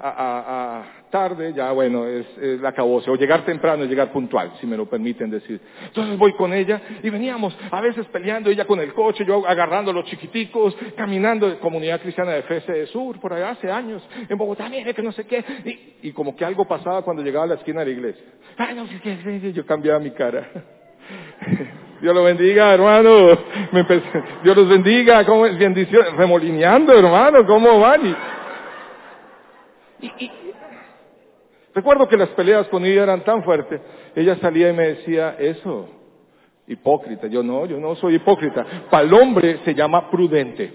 [0.03, 3.11] a, tarde, ya bueno, es, es la cabose.
[3.11, 5.61] O llegar temprano llegar puntual, si me lo permiten decir.
[5.85, 9.91] Entonces voy con ella y veníamos a veces peleando, ella con el coche, yo agarrando
[9.91, 14.39] a los chiquiticos, caminando de Comunidad Cristiana de FS Sur, por allá hace años, en
[14.39, 15.45] Bogotá, mire que no sé qué.
[15.65, 18.25] Y, y como que algo pasaba cuando llegaba a la esquina de la iglesia.
[18.57, 20.49] Ay, no qué, yo cambiaba mi cara.
[22.03, 23.39] Dios lo bendiga, hermano.
[24.43, 25.25] Dios los bendiga.
[25.25, 25.57] ¿Cómo es?
[25.57, 26.05] Bendición.
[26.17, 27.47] Remolineando, hermano.
[27.47, 28.05] ¿Cómo van?
[28.05, 28.17] Y,
[31.75, 33.81] recuerdo que las peleas con ella eran tan fuertes.
[34.15, 35.89] Ella salía y me decía, eso,
[36.67, 37.27] Hipócrita.
[37.27, 38.65] Yo no, yo no soy hipócrita.
[38.91, 40.73] Para el hombre se llama prudente.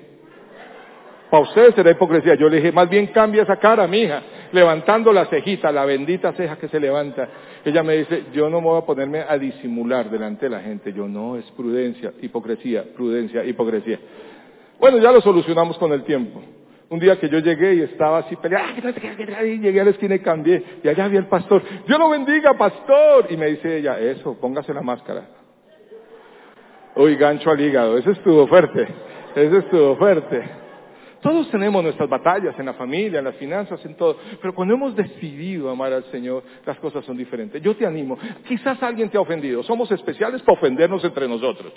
[1.29, 2.35] Para ustedes será hipocresía.
[2.35, 6.57] Yo le dije, más bien cambia esa cara, mija, levantando la cejita, la bendita ceja
[6.57, 7.27] que se levanta.
[7.65, 10.93] Ella me dice, yo no me voy a ponerme a disimular delante de la gente.
[10.93, 13.99] Yo no, es prudencia, hipocresía, prudencia, hipocresía.
[14.79, 16.41] Bueno, ya lo solucionamos con el tiempo.
[16.89, 20.19] Un día que yo llegué y estaba así peleando, y llegué a la esquina y
[20.19, 24.39] cambié, y allá había el pastor, Dios lo bendiga, pastor, y me dice ella, eso,
[24.39, 25.25] póngase la máscara.
[26.95, 28.87] Uy, gancho al hígado, eso estuvo fuerte,
[29.35, 30.66] eso estuvo fuerte.
[31.27, 34.15] Todos tenemos nuestras batallas en la familia, en las finanzas, en todo.
[34.41, 37.61] Pero cuando hemos decidido amar al Señor, las cosas son diferentes.
[37.61, 38.17] Yo te animo.
[38.47, 39.61] Quizás alguien te ha ofendido.
[39.63, 41.73] Somos especiales para ofendernos entre nosotros.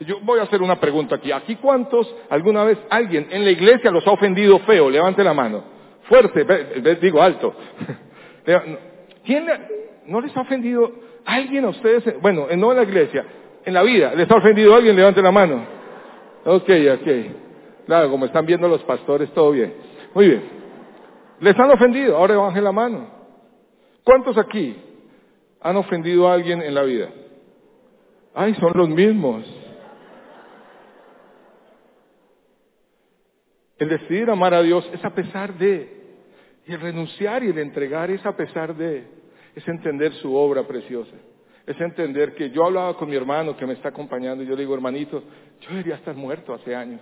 [0.00, 1.32] Yo voy a hacer una pregunta aquí.
[1.32, 4.88] ¿Aquí cuántos alguna vez alguien en la iglesia los ha ofendido feo?
[4.88, 5.62] Levante la mano.
[6.04, 7.54] Fuerte, digo alto.
[9.22, 9.46] ¿Quién
[10.06, 10.90] no les ha ofendido
[11.26, 12.22] alguien a ustedes?
[12.22, 13.26] Bueno, no en la iglesia,
[13.66, 14.14] en la vida.
[14.14, 14.96] ¿Les ha ofendido alguien?
[14.96, 15.62] Levante la mano.
[16.46, 16.70] Ok,
[17.02, 17.43] ok.
[17.86, 19.74] Claro, como están viendo los pastores, todo bien.
[20.14, 20.42] Muy bien.
[21.40, 23.08] Les han ofendido, ahora bajen la mano.
[24.02, 24.76] ¿Cuántos aquí
[25.60, 27.08] han ofendido a alguien en la vida?
[28.34, 29.44] Ay, son los mismos.
[33.78, 36.16] El decidir amar a Dios es a pesar de,
[36.66, 39.04] y el renunciar y el entregar es a pesar de,
[39.54, 41.16] es entender su obra preciosa.
[41.66, 44.62] Es entender que yo hablaba con mi hermano que me está acompañando y yo le
[44.62, 45.22] digo, hermanito,
[45.60, 47.00] yo debería estar muerto hace años.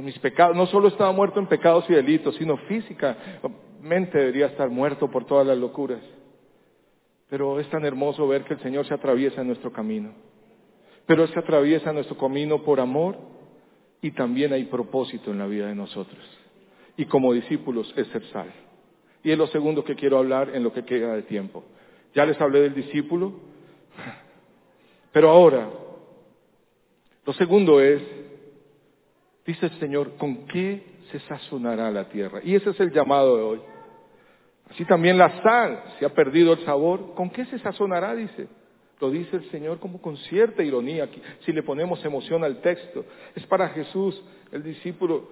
[0.00, 5.10] Mis pecados, no solo estaba muerto en pecados y delitos, sino físicamente debería estar muerto
[5.10, 6.00] por todas las locuras.
[7.28, 10.12] Pero es tan hermoso ver que el Señor se atraviesa en nuestro camino.
[11.06, 13.16] Pero Él se atraviesa nuestro camino por amor
[14.00, 16.20] y también hay propósito en la vida de nosotros.
[16.96, 18.50] Y como discípulos es ser sal.
[19.22, 21.64] Y es lo segundo que quiero hablar en lo que queda de tiempo.
[22.14, 23.32] Ya les hablé del discípulo,
[25.12, 25.68] pero ahora,
[27.24, 28.02] lo segundo es,
[29.46, 32.40] dice el Señor, ¿con qué se sazonará la tierra?
[32.42, 33.60] Y ese es el llamado de hoy.
[34.70, 38.14] Así también la sal, se ha perdido el sabor, ¿con qué se sazonará?
[38.14, 38.48] Dice.
[39.00, 41.08] Lo dice el Señor como con cierta ironía,
[41.46, 43.04] si le ponemos emoción al texto.
[43.34, 44.22] Es para Jesús,
[44.52, 45.26] el discípulo,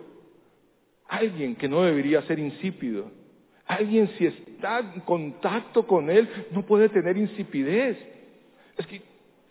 [1.07, 3.11] alguien que no debería ser insípido.
[3.67, 7.99] Alguien si está en contacto con Él no puede tener insipidez.
[8.79, 9.03] Es que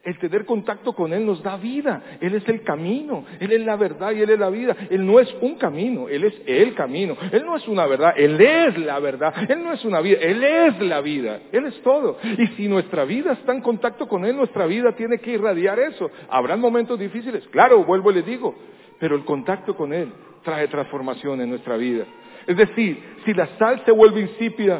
[0.07, 2.01] el tener contacto con Él nos da vida.
[2.21, 4.73] Él es el camino, Él es la verdad y Él es la vida.
[4.89, 7.17] Él no es un camino, Él es el camino.
[7.29, 9.33] Él no es una verdad, Él es la verdad.
[9.49, 11.41] Él no es una vida, Él es la vida.
[11.51, 12.19] Él es todo.
[12.23, 16.09] Y si nuestra vida está en contacto con Él, nuestra vida tiene que irradiar eso.
[16.29, 18.55] Habrán momentos difíciles, claro, vuelvo y les digo,
[19.01, 20.09] pero el contacto con Él
[20.41, 22.05] trae transformación en nuestra vida.
[22.47, 24.79] Es decir, si la sal se vuelve insípida,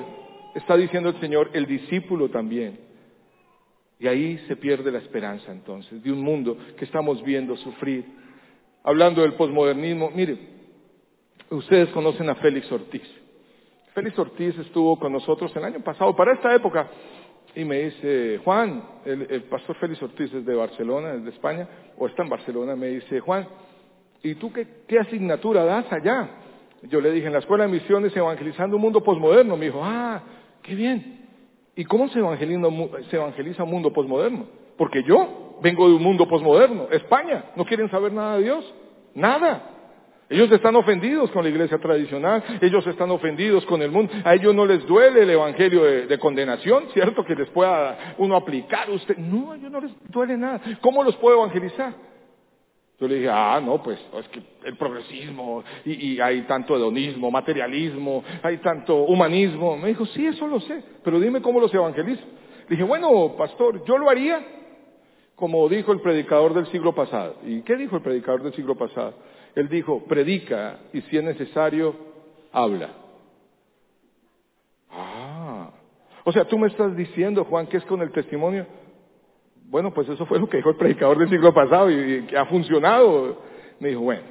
[0.56, 2.87] está diciendo el Señor, el discípulo también
[4.00, 8.06] y ahí se pierde la esperanza entonces de un mundo que estamos viendo sufrir.
[8.84, 10.38] Hablando del posmodernismo, mire,
[11.50, 13.08] ustedes conocen a Félix Ortiz.
[13.94, 16.88] Félix Ortiz estuvo con nosotros el año pasado, para esta época,
[17.56, 22.08] y me dice, Juan, el, pastor Félix Ortiz es de Barcelona, es de España, o
[22.08, 23.48] está en Barcelona, me dice, Juan,
[24.22, 26.30] ¿y tú qué, qué asignatura das allá?
[26.84, 29.58] Yo le dije, en la Escuela de Misiones Evangelizando un Mundo Posmoderno.
[29.58, 30.22] Me dijo, ah,
[30.62, 31.27] qué bien.
[31.78, 34.48] ¿Y cómo se evangeliza, un mundo posmoderno?
[34.78, 38.74] Porque yo vengo de un mundo posmoderno, España, no quieren saber nada de Dios,
[39.14, 39.62] nada.
[40.28, 44.56] Ellos están ofendidos con la iglesia tradicional, ellos están ofendidos con el mundo, a ellos
[44.56, 47.24] no les duele el evangelio de, condenación, ¿cierto?
[47.24, 50.60] Que les pueda uno aplicar, usted, no, a ellos no les duele nada.
[50.82, 51.94] ¿Cómo los puedo evangelizar?
[53.00, 58.24] Yo le dije, ah, no, pues es que el progresismo y, hay tanto hedonismo, materialismo,
[58.42, 59.78] hay tanto humanismo.
[59.78, 62.24] Me dijo, sí, eso lo sé, pero dime cómo los evangelizo.
[62.68, 64.44] Le dije, bueno, pastor, yo lo haría
[65.38, 67.36] como dijo el predicador del siglo pasado.
[67.44, 69.14] ¿Y qué dijo el predicador del siglo pasado?
[69.54, 71.96] Él dijo, predica y si es necesario,
[72.52, 72.90] habla.
[74.90, 75.70] Ah,
[76.24, 78.66] o sea, tú me estás diciendo, Juan, que es con el testimonio
[79.70, 82.46] bueno, pues eso fue lo que dijo el predicador del siglo pasado y, que ha
[82.46, 83.42] funcionado.
[83.80, 84.24] Me dijo, bueno,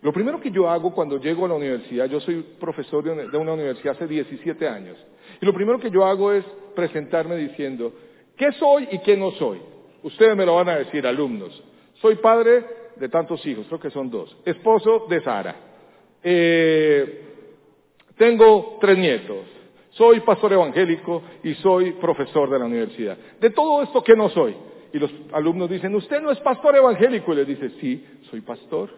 [0.00, 3.52] lo primero que yo hago cuando llego a la universidad, yo soy profesor de una
[3.52, 4.96] universidad hace 17 años,
[5.40, 6.44] y lo primero que yo hago es
[6.74, 7.92] presentarme diciendo,
[8.36, 9.60] ¿qué soy y qué no soy?
[10.02, 11.62] Ustedes me lo van a decir, alumnos.
[11.94, 14.36] Soy padre de tantos hijos, creo que son dos.
[14.44, 15.56] Esposo de Sara.
[16.22, 17.22] Eh,
[18.16, 19.46] tengo tres nietos.
[19.90, 23.16] Soy pastor evangélico y soy profesor de la universidad.
[23.40, 24.54] De todo esto, ¿qué no soy?
[24.92, 27.32] Y los alumnos dicen, usted no es pastor evangélico.
[27.32, 28.90] Y le dice, sí, soy pastor.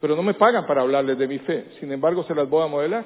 [0.00, 1.66] Pero no me pagan para hablarles de mi fe.
[1.78, 3.04] Sin embargo, se las voy a modelar.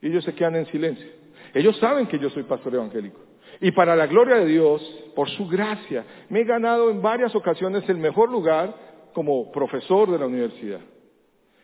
[0.00, 1.06] Y ellos se quedan en silencio.
[1.54, 3.20] Ellos saben que yo soy pastor evangélico.
[3.60, 4.82] Y para la gloria de Dios,
[5.14, 8.74] por su gracia, me he ganado en varias ocasiones el mejor lugar
[9.14, 10.80] como profesor de la universidad.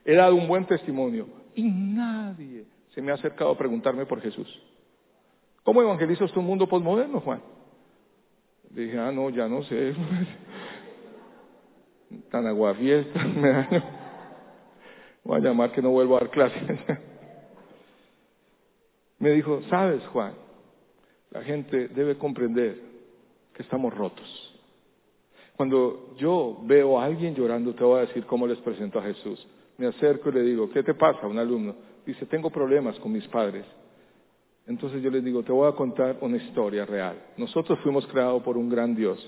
[0.04, 4.48] He dado un buen testimonio y nadie se me ha acercado a preguntarme por Jesús.
[5.62, 7.42] ¿Cómo evangelizas tu mundo postmoderno, Juan?
[8.72, 9.94] Dije, ah, no, ya no sé.
[12.30, 13.68] Tan aguafiesta, me da.
[15.24, 16.78] Voy a llamar que no vuelvo a dar clases.
[19.18, 20.34] me dijo, sabes, Juan,
[21.30, 22.78] la gente debe comprender
[23.54, 24.48] que estamos rotos.
[25.56, 29.46] Cuando yo veo a alguien llorando, te voy a decir cómo les presento a Jesús.
[29.78, 31.26] Me acerco y le digo, ¿qué te pasa?
[31.26, 31.74] Un alumno
[32.06, 33.64] dice, tengo problemas con mis padres.
[34.66, 37.16] Entonces yo les digo, te voy a contar una historia real.
[37.36, 39.18] Nosotros fuimos creados por un gran Dios,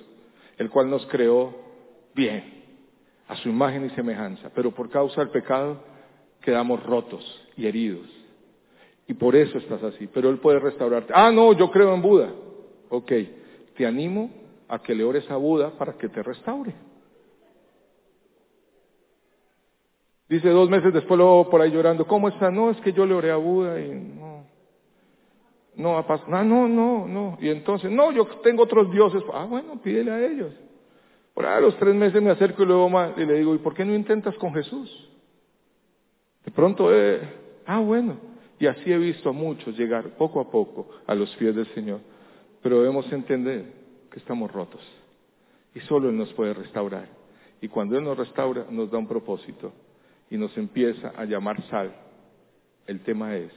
[0.57, 1.55] el cual nos creó
[2.14, 2.62] bien,
[3.27, 5.79] a su imagen y semejanza, pero por causa del pecado
[6.40, 7.25] quedamos rotos
[7.57, 8.09] y heridos.
[9.07, 11.12] Y por eso estás así, pero Él puede restaurarte.
[11.14, 12.33] Ah, no, yo creo en Buda.
[12.88, 13.12] Ok,
[13.77, 14.31] te animo
[14.68, 16.75] a que le ores a Buda para que te restaure.
[20.29, 22.51] Dice dos meses después luego por ahí llorando, ¿cómo está?
[22.51, 24.34] No, es que yo le oré a Buda y no,
[25.76, 27.38] no ha pasado, no, no, no.
[27.40, 29.22] Y entonces, no, yo tengo otros dioses.
[29.32, 30.52] Ah, bueno, pídele a ellos.
[31.34, 33.58] Por ahí a los tres meses me acerco y luego más, y le digo, ¿y
[33.58, 35.10] por qué no intentas con Jesús?
[36.44, 37.20] De pronto, eh,
[37.66, 38.16] ah, bueno.
[38.58, 42.00] Y así he visto a muchos llegar poco a poco a los pies del Señor.
[42.62, 43.64] Pero debemos entender
[44.10, 44.80] que estamos rotos.
[45.74, 47.08] Y solo Él nos puede restaurar.
[47.60, 49.72] Y cuando Él nos restaura, nos da un propósito.
[50.30, 51.92] Y nos empieza a llamar sal.
[52.87, 53.50] El tema es,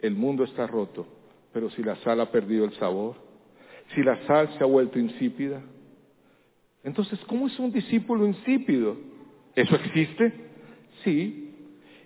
[0.00, 1.06] el mundo está roto,
[1.52, 3.16] pero si la sal ha perdido el sabor,
[3.94, 5.62] si la sal se ha vuelto insípida,
[6.82, 8.96] entonces, ¿cómo es un discípulo insípido?
[9.54, 10.32] ¿Eso existe?
[11.04, 11.46] Sí.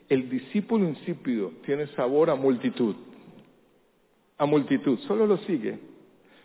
[0.08, 2.96] El discípulo insípido tiene sabor a multitud.
[4.36, 4.98] A multitud.
[5.00, 5.78] Solo lo sigue.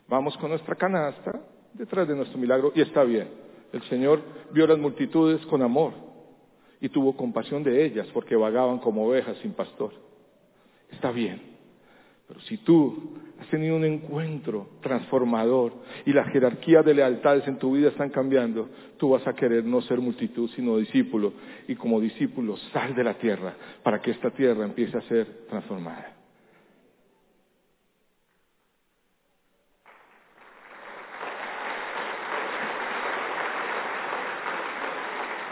[0.08, 1.42] Vamos con nuestra canasta
[1.74, 3.28] detrás de nuestro milagro y está bien.
[3.74, 5.94] El Señor vio las multitudes con amor
[6.82, 9.94] y tuvo compasión de ellas porque vagaban como ovejas sin pastor.
[10.92, 11.49] Está bien.
[12.30, 15.74] Pero si tú has tenido un encuentro transformador
[16.06, 19.82] y la jerarquía de lealtades en tu vida están cambiando, tú vas a querer no
[19.82, 21.34] ser multitud, sino discípulo.
[21.68, 26.18] Y como discípulo, sal de la tierra para que esta tierra empiece a ser transformada.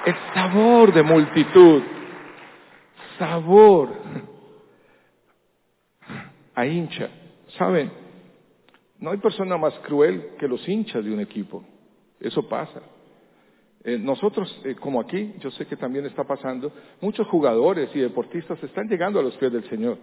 [0.06, 1.82] El sabor de multitud,
[3.18, 3.90] sabor
[6.58, 7.08] a hincha.
[7.56, 7.92] ¿Saben?
[9.00, 11.64] No hay persona más cruel que los hinchas de un equipo.
[12.20, 12.82] Eso pasa.
[13.84, 18.62] Eh, nosotros, eh, como aquí, yo sé que también está pasando, muchos jugadores y deportistas
[18.64, 20.00] están llegando a los pies del Señor.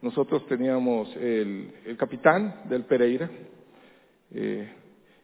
[0.00, 3.28] Nosotros teníamos el, capitán del Pereira,
[4.32, 4.72] eh,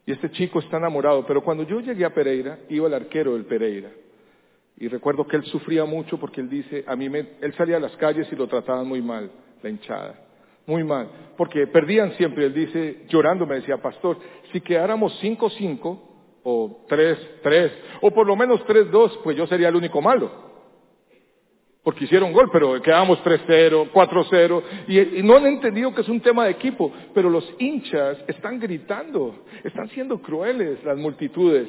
[0.05, 3.45] y este chico está enamorado, pero cuando yo llegué a Pereira, iba el arquero del
[3.45, 3.91] Pereira.
[4.79, 7.81] Y recuerdo que él sufría mucho porque él dice, a mí me, él salía a
[7.81, 9.31] las calles y lo trataban muy mal,
[9.63, 10.32] la hinchada
[10.67, 12.47] muy mal, porque perdían siempre.
[12.47, 14.19] Él dice, llorando me decía, pastor,
[14.53, 15.99] si quedáramos 5-5,
[16.45, 17.71] o 3-3,
[18.01, 20.53] o por lo menos 3-2, pues yo sería el único malo.
[21.83, 26.21] Porque hicieron gol, pero quedamos 3-0, 4-0, y, y no han entendido que es un
[26.21, 31.69] tema de equipo, pero los hinchas están gritando, están siendo crueles las multitudes.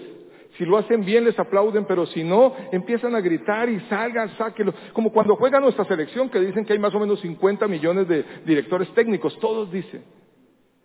[0.57, 4.73] Si lo hacen bien les aplauden, pero si no, empiezan a gritar y salgan, sáquenlo.
[4.93, 8.23] Como cuando juega nuestra selección, que dicen que hay más o menos 50 millones de
[8.45, 10.03] directores técnicos, todos dicen.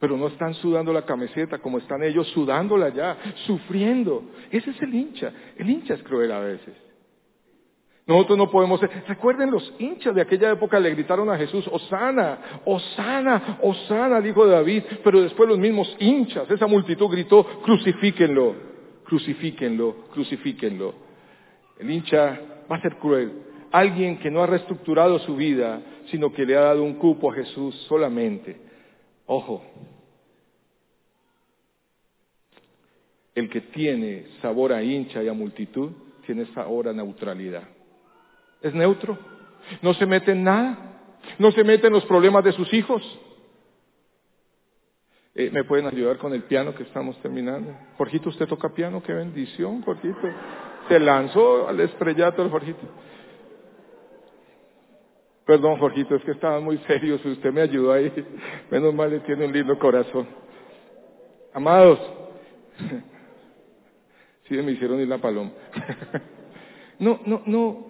[0.00, 4.22] Pero no están sudando la camiseta como están ellos sudándola ya, sufriendo.
[4.50, 5.32] Ese es el hincha.
[5.56, 6.74] El hincha es cruel a veces.
[8.06, 8.90] Nosotros no podemos ser.
[9.06, 14.84] Recuerden los hinchas de aquella época le gritaron a Jesús, Osana, Osana, Osana de David.
[15.04, 18.77] Pero después los mismos hinchas, esa multitud gritó, crucifíquenlo
[19.08, 20.94] crucifíquenlo, crucifíquenlo.
[21.78, 22.38] El hincha
[22.70, 23.32] va a ser cruel.
[23.72, 27.34] Alguien que no ha reestructurado su vida, sino que le ha dado un cupo a
[27.34, 28.56] Jesús solamente.
[29.26, 29.62] Ojo,
[33.34, 35.92] el que tiene sabor a hincha y a multitud,
[36.26, 37.64] tiene sabor a neutralidad.
[38.60, 39.18] Es neutro,
[39.80, 40.76] no se mete en nada,
[41.38, 43.02] no se mete en los problemas de sus hijos,
[45.38, 47.72] eh, ¿Me pueden ayudar con el piano que estamos terminando?
[47.96, 49.00] Jorgito, ¿usted toca piano?
[49.00, 50.18] ¡Qué bendición, Jorgito!
[50.88, 52.80] Se lanzó al estrellato el Jorgito.
[55.46, 57.24] Perdón, Jorgito, es que estaban muy serios.
[57.24, 58.12] Usted me ayudó ahí.
[58.68, 60.26] Menos mal le tiene un lindo corazón.
[61.54, 62.00] Amados,
[64.48, 65.52] sí me hicieron ir la paloma.
[66.98, 67.86] no, no, no.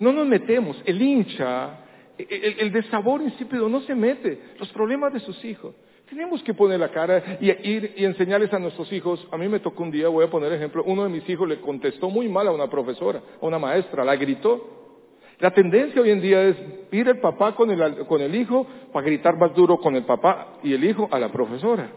[0.00, 0.82] No nos metemos.
[0.84, 1.78] El hincha,
[2.18, 4.40] el, el de sabor insípido no se mete.
[4.58, 5.76] Los problemas de sus hijos.
[6.10, 9.24] Tenemos que poner la cara y ir y enseñarles a nuestros hijos.
[9.30, 11.60] A mí me tocó un día, voy a poner ejemplo, uno de mis hijos le
[11.60, 14.96] contestó muy mal a una profesora, a una maestra, la gritó.
[15.38, 16.56] La tendencia hoy en día es
[16.90, 20.58] ir el papá con el, con el hijo para gritar más duro con el papá
[20.64, 21.92] y el hijo a la profesora.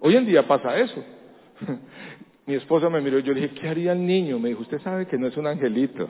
[0.00, 1.00] Hoy en día pasa eso.
[2.46, 4.40] Mi esposa me miró y yo le dije, ¿qué haría el niño?
[4.40, 6.08] Me dijo, usted sabe que no es un angelito,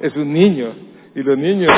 [0.00, 0.74] es un niño.
[1.14, 1.70] Y los niños...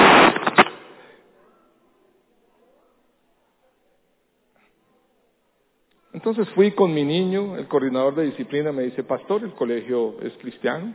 [6.24, 10.32] Entonces fui con mi niño, el coordinador de disciplina me dice, pastor, el colegio es
[10.34, 10.94] cristiano.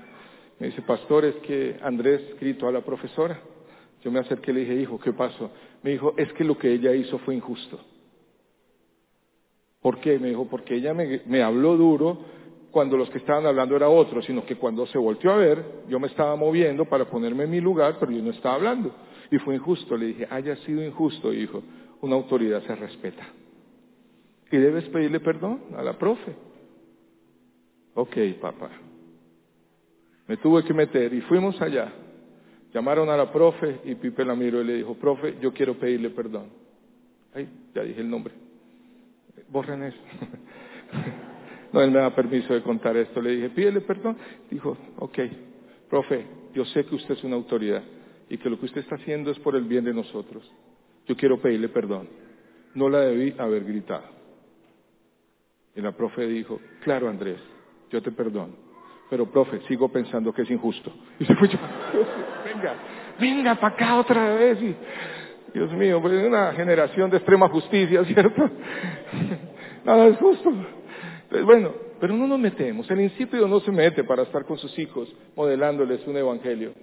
[0.58, 3.38] Me dice, pastor, es que Andrés gritó a la profesora.
[4.02, 5.52] Yo me acerqué y le dije, hijo, ¿qué pasó?
[5.84, 7.78] Me dijo, es que lo que ella hizo fue injusto.
[9.82, 10.18] ¿Por qué?
[10.18, 12.20] Me dijo, porque ella me, habló duro
[12.72, 16.00] cuando los que estaban hablando era otro, sino que cuando se volteó a ver, yo
[16.00, 18.96] me estaba moviendo para ponerme en mi lugar, pero yo no estaba hablando.
[19.30, 19.98] Y fue injusto.
[19.98, 21.62] Le dije, haya sido injusto, hijo.
[22.00, 23.28] Una autoridad se respeta.
[24.52, 26.36] Y debes pedirle perdón a la profe.
[27.96, 28.70] Ok, papá.
[30.28, 31.92] Me tuve que meter y fuimos allá.
[32.74, 36.10] Llamaron a la profe y Pipe la miró y le dijo, profe, yo quiero pedirle
[36.10, 36.50] perdón.
[37.34, 38.34] Ay, ya dije el nombre.
[39.50, 39.98] Borren eso.
[41.74, 43.22] no, él me da permiso de contar esto.
[43.22, 44.18] Le dije, pídele perdón.
[44.50, 45.20] Dijo, ok,
[45.90, 47.84] profe, yo sé que usted es una autoridad
[48.30, 50.44] y que lo que usted está haciendo es por el bien de nosotros.
[51.08, 52.10] Yo quiero pedirle perdón.
[52.76, 54.04] No la debí haber gritado.
[55.78, 57.40] Y la profe dijo, claro Andrés,
[57.90, 58.68] yo te perdono
[59.10, 60.92] pero profe, sigo pensando que es injusto.
[61.20, 61.58] Y se fue yo,
[62.46, 62.76] venga,
[63.20, 64.60] venga para acá otra vez.
[65.54, 68.50] Dios mío, pues una generación de extrema justicia, ¿cierto?
[69.86, 70.52] Nada es justo.
[71.30, 72.90] Pues bueno, pero no nos metemos.
[72.92, 76.74] El insípido no se mete para estar con sus hijos modelándoles un evangelio.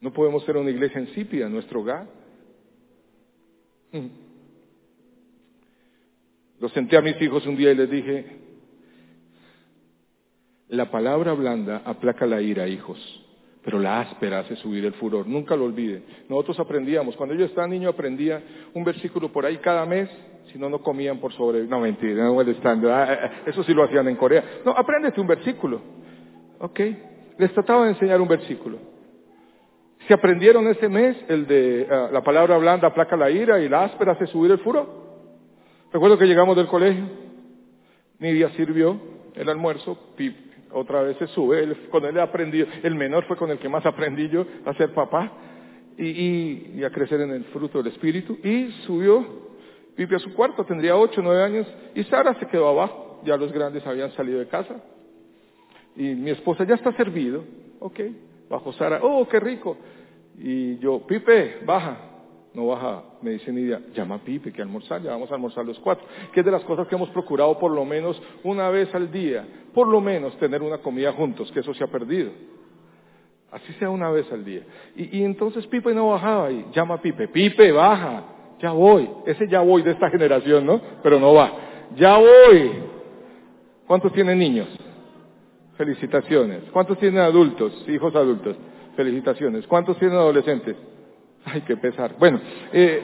[0.00, 2.06] No podemos ser una iglesia insípida en nuestro hogar.
[6.62, 8.24] Lo senté a mis hijos un día y les dije,
[10.68, 13.00] la palabra blanda aplaca la ira, hijos,
[13.64, 15.26] pero la áspera hace subir el furor.
[15.26, 16.04] Nunca lo olviden.
[16.28, 18.40] Nosotros aprendíamos, cuando yo estaba niño aprendía
[18.74, 20.08] un versículo por ahí cada mes,
[20.52, 21.64] si no, no comían por sobre...
[21.64, 22.94] No, mentira, no molestando.
[22.94, 24.60] Ah, ah, ah, eso sí lo hacían en Corea.
[24.64, 25.80] No, apréndete un versículo.
[26.60, 26.78] ¿Ok?
[27.38, 28.78] Les trataba de enseñar un versículo.
[30.06, 34.12] Si aprendieron ese mes el de la palabra blanda aplaca la ira y la áspera
[34.12, 35.01] hace subir el furor.
[35.92, 37.04] Recuerdo que llegamos del colegio,
[38.18, 38.98] Nidia sirvió
[39.34, 39.98] el almuerzo,
[40.72, 43.84] otra vez se sube, con él he aprendido, el menor fue con el que más
[43.84, 45.30] aprendí yo a ser papá
[45.98, 49.26] y, a crecer en el fruto del Espíritu, y subió,
[49.94, 53.52] vive a su cuarto, tendría ocho, nueve años, y Sara se quedó abajo, ya los
[53.52, 54.76] grandes habían salido de casa,
[55.94, 57.44] y mi esposa ya está servido,
[57.80, 58.00] ok,
[58.48, 59.76] bajo Sara, oh, qué rico,
[60.38, 62.11] y yo, Pipe, baja,
[62.54, 65.78] no baja, me dice Nidia, llama a Pipe que almorzar, ya vamos a almorzar los
[65.78, 69.10] cuatro, que es de las cosas que hemos procurado por lo menos una vez al
[69.10, 72.30] día, por lo menos tener una comida juntos, que eso se ha perdido.
[73.50, 74.62] Así sea una vez al día.
[74.96, 78.24] Y, entonces Pipe no bajaba y llama a Pipe, Pipe, baja,
[78.60, 80.80] ya voy, ese ya voy de esta generación, ¿no?
[81.02, 81.52] Pero no va,
[81.96, 82.70] ya voy.
[83.86, 84.68] ¿Cuántos tienen niños?
[85.76, 86.64] Felicitaciones.
[86.70, 88.56] ¿Cuántos tienen adultos, hijos adultos?
[88.94, 89.66] Felicitaciones.
[89.66, 90.76] ¿Cuántos tienen adolescentes?
[91.44, 92.14] Ay, qué pesar.
[92.18, 92.40] Bueno,
[92.72, 93.02] eh,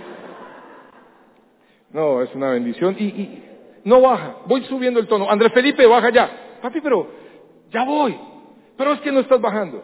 [1.92, 2.96] no, es una bendición.
[2.98, 3.44] Y, y,
[3.84, 5.30] no baja, voy subiendo el tono.
[5.30, 6.30] Andrés Felipe, baja ya.
[6.62, 7.08] Papi, pero
[7.70, 8.16] ya voy.
[8.76, 9.82] Pero es que no estás bajando.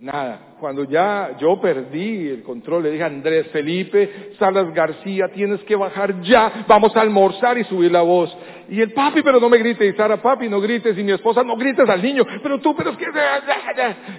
[0.00, 0.56] Nada.
[0.60, 5.76] Cuando ya yo perdí el control, le dije a Andrés Felipe, Salas García, tienes que
[5.76, 8.36] bajar ya, vamos a almorzar y subir la voz.
[8.68, 11.42] Y el papi, pero no me grites, y Sara, papi, no grites, y mi esposa,
[11.42, 13.06] no grites al niño, pero tú, pero es que...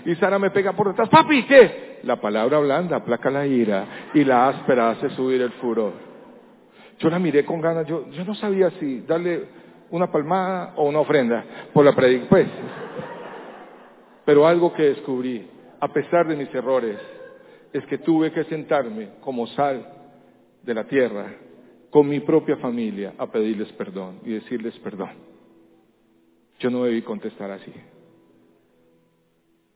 [0.06, 2.00] Y Sara me pega por detrás, papi, ¿qué?
[2.04, 5.94] La palabra blanda aplaca la ira y la áspera hace subir el furor.
[7.00, 9.46] Yo la miré con ganas, yo, yo no sabía si darle
[9.90, 11.44] una palmada o una ofrenda
[11.74, 12.48] por la predicación, pues.
[14.26, 15.48] Pero algo que descubrí,
[15.80, 16.98] a pesar de mis errores,
[17.74, 19.86] es que tuve que sentarme como sal
[20.64, 21.26] de la tierra
[21.96, 25.12] con mi propia familia a pedirles perdón y decirles perdón.
[26.60, 27.72] Yo no debí contestar así.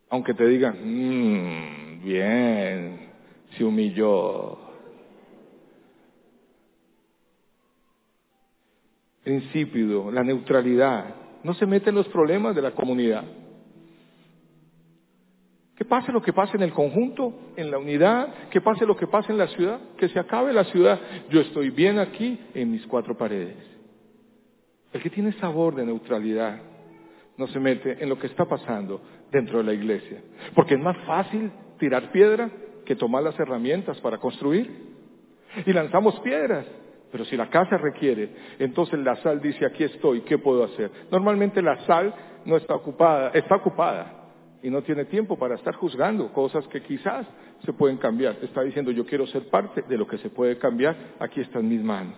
[0.10, 3.10] Aunque te digan, mmm, bien,
[3.56, 4.58] se humilló.
[9.26, 11.16] Insípido, la neutralidad,
[11.46, 13.24] no se mete en los problemas de la comunidad.
[15.80, 19.08] Que pase lo que pase en el conjunto, en la unidad, que pase lo que
[19.08, 21.00] pase en la ciudad, que se acabe la ciudad.
[21.30, 23.56] Yo estoy bien aquí en mis cuatro paredes.
[24.92, 26.60] El que tiene sabor de neutralidad
[27.38, 29.00] no se mete en lo que está pasando
[29.32, 30.22] dentro de la iglesia.
[30.54, 31.50] Porque es más fácil
[31.80, 32.52] tirar piedra
[32.86, 34.70] que tomar las herramientas para construir.
[35.66, 36.66] y lanzamos piedras.
[37.10, 40.92] Pero si la casa requiere, entonces la sal dice, aquí estoy, ¿qué puedo hacer?
[41.10, 42.14] Normalmente la sal
[42.44, 44.19] no está ocupada, está ocupada
[44.62, 47.26] y no tiene tiempo para estar juzgando cosas que quizás
[47.66, 48.38] se pueden cambiar.
[48.42, 51.84] Está diciendo, yo quiero ser parte de lo que se puede cambiar, aquí están mis
[51.84, 52.18] manos.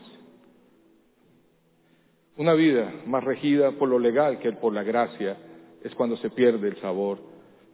[2.38, 5.38] Una vida más regida por lo legal que por la gracia
[5.84, 7.20] es cuando se pierde el sabor.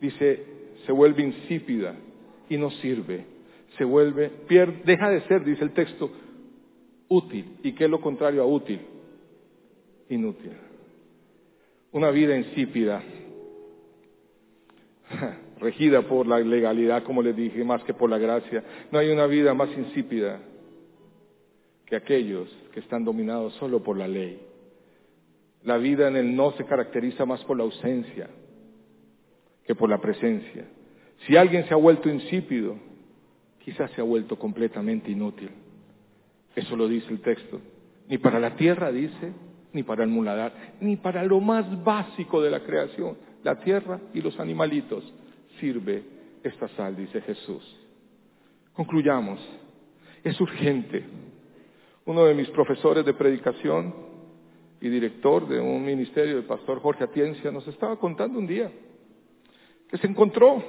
[0.02, 0.44] Dice,
[0.86, 1.96] se vuelve insípida
[2.50, 3.26] y no sirve.
[3.78, 6.10] Se vuelve, pierde, deja de ser, dice el texto,
[7.08, 7.58] útil.
[7.64, 8.82] ¿Y qué es lo contrario a útil?
[10.10, 10.54] Inútil.
[11.92, 13.02] Una vida insípida,
[15.60, 18.64] regida por la legalidad, como les dije, más que por la gracia.
[18.92, 20.40] No hay una vida más insípida
[21.86, 24.42] que aquellos que están dominados solo por la ley.
[25.64, 28.30] La vida en el no se caracteriza más por la ausencia
[29.66, 30.66] que por la presencia.
[31.26, 32.78] Si alguien se ha vuelto insípido,
[33.60, 35.50] quizás se ha vuelto completamente inútil.
[36.56, 37.60] Eso lo dice el texto.
[38.08, 39.34] Ni para la tierra dice,
[39.74, 43.18] ni para el muladar, ni para lo más básico de la creación,
[43.48, 45.04] la tierra y los animalitos,
[45.58, 46.04] sirve
[46.44, 47.64] esta sal, dice Jesús.
[48.74, 49.40] Concluyamos.
[50.22, 51.06] Es urgente.
[52.06, 53.96] Uno de mis profesores de predicación
[54.82, 58.70] y director de un ministerio, el pastor Jorge Atiencia, nos estaba contando un día
[59.90, 60.62] que se encontró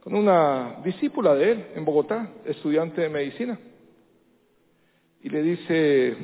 [0.00, 3.60] con una discípula de él en Bogotá, estudiante de medicina
[5.22, 6.16] y le dice,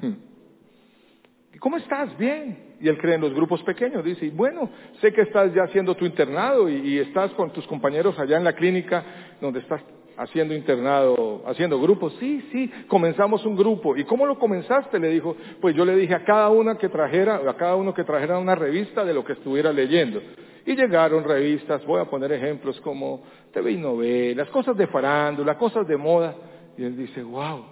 [0.00, 2.16] hmm, ¿cómo estás?
[2.16, 2.71] Bien.
[2.82, 4.04] Y él cree en los grupos pequeños.
[4.04, 4.68] Dice, bueno,
[5.00, 8.54] sé que estás ya haciendo tu internado y, estás con tus compañeros allá en la
[8.54, 9.04] clínica
[9.40, 9.80] donde estás
[10.16, 12.12] haciendo internado, haciendo grupos.
[12.18, 13.96] Sí, sí, comenzamos un grupo.
[13.96, 14.98] ¿Y cómo lo comenzaste?
[14.98, 18.02] Le dijo, pues yo le dije a cada una que trajera, a cada uno que
[18.02, 20.20] trajera una revista de lo que estuviera leyendo.
[20.66, 23.22] Y llegaron revistas, voy a poner ejemplos como
[23.52, 26.34] TV y novelas, cosas de farándula, cosas de moda.
[26.76, 27.64] Y él dice, wow,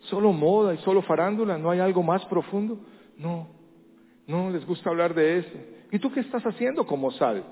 [0.00, 2.78] solo moda y solo farándula, ¿no hay algo más profundo?
[3.16, 3.57] No,
[4.28, 5.58] no les gusta hablar de eso.
[5.90, 7.42] ¿Y tú qué estás haciendo como sal?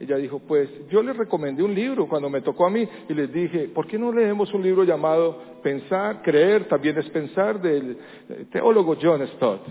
[0.00, 3.32] Ella dijo, pues yo les recomendé un libro cuando me tocó a mí y les
[3.32, 7.96] dije, ¿por qué no leemos un libro llamado Pensar, Creer, también es pensar del
[8.50, 9.62] teólogo John Stott?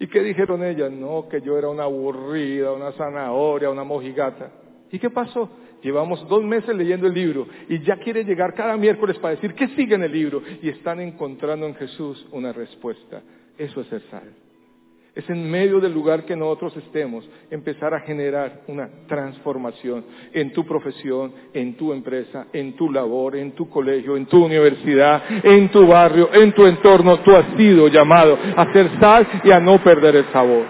[0.00, 0.90] ¿Y qué dijeron ellas?
[0.90, 4.50] No, que yo era una aburrida, una zanahoria, una mojigata.
[4.90, 5.48] ¿Y qué pasó?
[5.82, 9.68] Llevamos dos meses leyendo el libro y ya quiere llegar cada miércoles para decir qué
[9.68, 13.22] sigue en el libro y están encontrando en Jesús una respuesta.
[13.56, 14.32] Eso es ser sal.
[15.14, 20.66] Es en medio del lugar que nosotros estemos empezar a generar una transformación en tu
[20.66, 25.86] profesión, en tu empresa, en tu labor, en tu colegio, en tu universidad, en tu
[25.86, 27.20] barrio, en tu entorno.
[27.20, 30.64] Tú has sido llamado a ser sal y a no perder el sabor.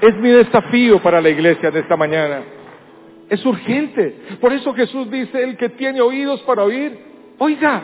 [0.00, 2.42] Es mi desafío para la iglesia de esta mañana
[3.28, 4.16] es urgente.
[4.40, 6.98] Por eso Jesús dice, el que tiene oídos para oír,
[7.38, 7.82] oiga,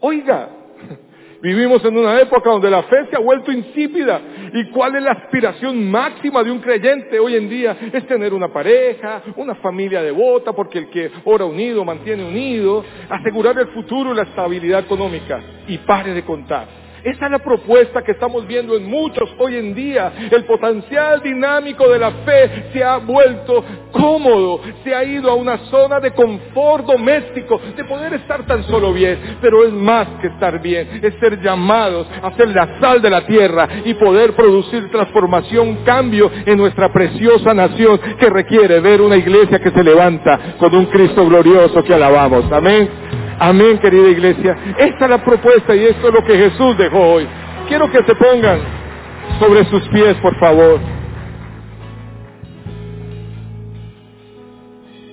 [0.00, 0.48] oiga.
[1.44, 4.18] Vivimos en una época donde la fe se ha vuelto insípida.
[4.54, 7.76] ¿Y cuál es la aspiración máxima de un creyente hoy en día?
[7.92, 13.58] Es tener una pareja, una familia devota, porque el que ora unido mantiene unido, asegurar
[13.58, 15.38] el futuro y la estabilidad económica.
[15.68, 16.83] Y pare de contar.
[17.04, 20.10] Esa es la propuesta que estamos viendo en muchos hoy en día.
[20.30, 25.58] El potencial dinámico de la fe se ha vuelto cómodo, se ha ido a una
[25.70, 29.36] zona de confort doméstico, de poder estar tan solo bien.
[29.42, 33.26] Pero es más que estar bien, es ser llamados a ser la sal de la
[33.26, 39.58] tierra y poder producir transformación, cambio en nuestra preciosa nación que requiere ver una iglesia
[39.58, 42.50] que se levanta con un Cristo glorioso que alabamos.
[42.50, 43.23] Amén.
[43.38, 44.56] Amén, querida iglesia.
[44.78, 47.26] Esta es la propuesta y esto es lo que Jesús dejó hoy.
[47.68, 48.60] Quiero que se pongan
[49.40, 50.80] sobre sus pies, por favor.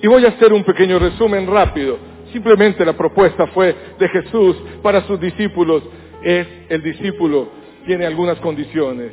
[0.02, 1.98] Y voy a hacer un pequeño resumen rápido.
[2.32, 5.82] Simplemente la propuesta fue de Jesús para sus discípulos.
[6.22, 7.48] Es el discípulo,
[7.86, 9.12] tiene algunas condiciones.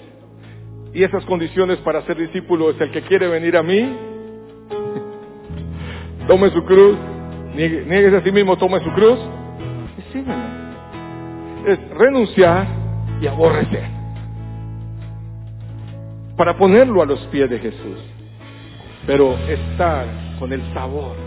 [0.93, 3.95] Y esas condiciones para ser discípulo es el que quiere venir a mí,
[6.27, 6.97] tome su cruz
[7.59, 9.19] Niegues a sí mismo, tome su cruz
[9.97, 10.45] y sígueme.
[11.67, 12.65] Es renunciar
[13.21, 13.83] y aborrecer.
[16.37, 17.99] Para ponerlo a los pies de Jesús.
[19.05, 20.07] Pero estar
[20.39, 21.17] con el sabor.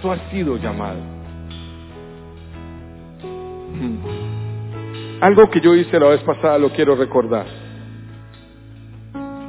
[0.00, 1.00] Tú has sido llamado.
[3.74, 3.98] Hmm.
[5.20, 7.46] Algo que yo hice la vez pasada lo quiero recordar.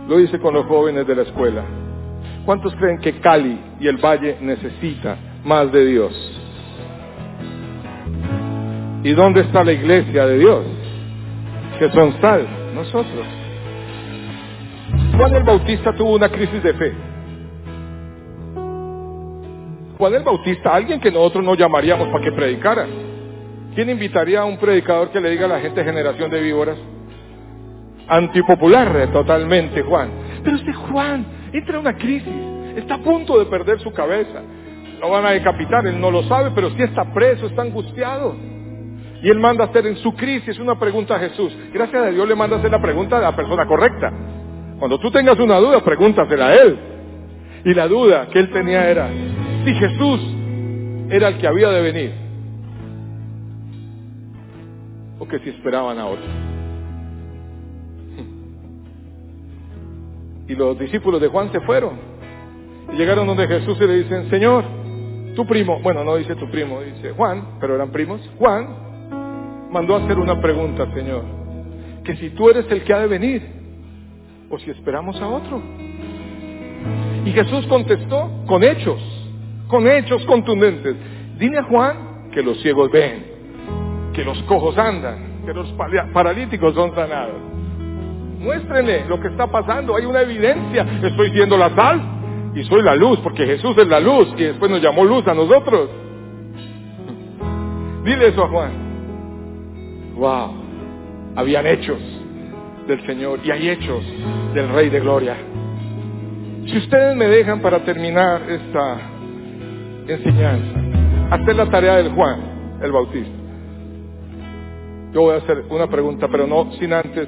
[0.07, 1.63] Lo hice con los jóvenes de la escuela.
[2.43, 6.31] ¿Cuántos creen que Cali y el Valle necesitan más de Dios.
[9.03, 10.65] ¿Y dónde está la iglesia de Dios?
[11.79, 13.25] Que son sal, nosotros.
[15.17, 16.93] Juan el Bautista tuvo una crisis de fe.
[19.97, 22.87] Juan el Bautista, alguien que nosotros no llamaríamos para que predicara.
[23.75, 26.77] ¿Quién invitaría a un predicador que le diga a la gente generación de víboras?
[28.07, 30.09] Antipopular totalmente, Juan.
[30.43, 32.33] Pero este Juan entra en una crisis,
[32.75, 34.41] está a punto de perder su cabeza.
[35.01, 38.35] Lo van a decapitar, él no lo sabe, pero sí está preso, está angustiado.
[39.23, 41.51] Y él manda a hacer en su crisis una pregunta a Jesús.
[41.73, 44.11] Gracias a Dios le manda a hacer la pregunta a la persona correcta.
[44.77, 46.79] Cuando tú tengas una duda, pregúntasela a él.
[47.65, 49.09] Y la duda que él tenía era,
[49.65, 50.21] si Jesús
[51.09, 52.11] era el que había de venir,
[55.17, 56.25] o que si esperaban a otro.
[60.47, 61.93] Y los discípulos de Juan se fueron.
[62.93, 64.80] Y llegaron donde Jesús y le dicen, Señor,
[65.35, 68.67] tu primo, bueno, no dice tu primo, dice Juan, pero eran primos, Juan
[69.71, 71.23] mandó a hacer una pregunta, Señor,
[72.03, 73.61] que si tú eres el que ha de venir,
[74.49, 75.61] o si esperamos a otro.
[77.25, 78.99] Y Jesús contestó con hechos,
[79.67, 80.95] con hechos contundentes.
[81.37, 83.25] Dile a Juan que los ciegos ven,
[84.13, 85.71] que los cojos andan, que los
[86.13, 87.39] paralíticos son sanados.
[88.39, 90.85] Muéstrenle lo que está pasando, hay una evidencia.
[91.03, 92.20] Estoy siendo la sal
[92.53, 95.33] y soy la luz, porque Jesús es la luz y después nos llamó luz a
[95.33, 95.89] nosotros.
[98.03, 98.71] Dile eso a Juan.
[100.15, 100.53] Wow,
[101.35, 101.99] habían hechos
[102.87, 104.03] del Señor y hay hechos
[104.53, 105.37] del Rey de Gloria.
[106.65, 108.99] Si ustedes me dejan para terminar esta
[110.07, 110.79] enseñanza,
[111.31, 113.31] hacer la tarea del Juan, el Bautista.
[115.13, 117.27] Yo voy a hacer una pregunta, pero no sin antes,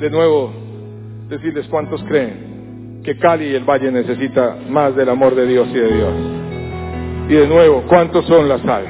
[0.00, 0.52] de nuevo,
[1.28, 2.53] decirles cuántos creen
[3.04, 6.12] que Cali y el Valle necesita más del amor de Dios y de Dios.
[7.28, 8.84] Y de nuevo, ¿cuántos son la sal?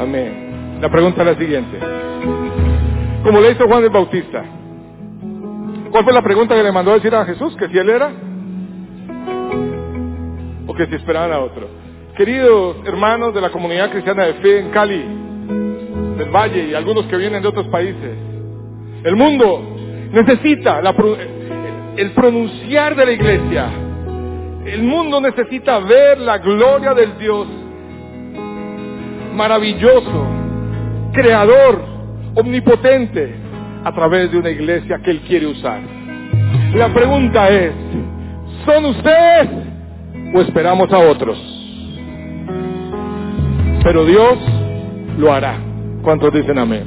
[0.00, 0.78] Amén.
[0.80, 1.78] La pregunta es la siguiente.
[3.22, 4.42] Como le hizo Juan el Bautista,
[5.90, 7.54] ¿cuál fue la pregunta que le mandó a decir a Jesús?
[7.56, 8.10] ¿Que si él era?
[10.66, 11.68] ¿O que si esperaban a otro?
[12.16, 15.04] Queridos hermanos de la comunidad cristiana de fe en Cali,
[16.16, 18.16] del Valle y algunos que vienen de otros países,
[19.04, 19.62] el mundo
[20.12, 20.80] necesita
[21.96, 23.68] el pronunciar de la iglesia.
[24.66, 27.46] El mundo necesita ver la gloria del Dios
[29.34, 30.26] maravilloso,
[31.12, 31.84] creador,
[32.34, 33.34] omnipotente,
[33.84, 35.80] a través de una iglesia que Él quiere usar.
[36.74, 37.72] La pregunta es,
[38.64, 39.48] ¿son ustedes
[40.34, 41.38] o esperamos a otros?
[43.84, 44.38] Pero Dios
[45.18, 45.58] lo hará.
[46.02, 46.84] ¿Cuántos dicen amén?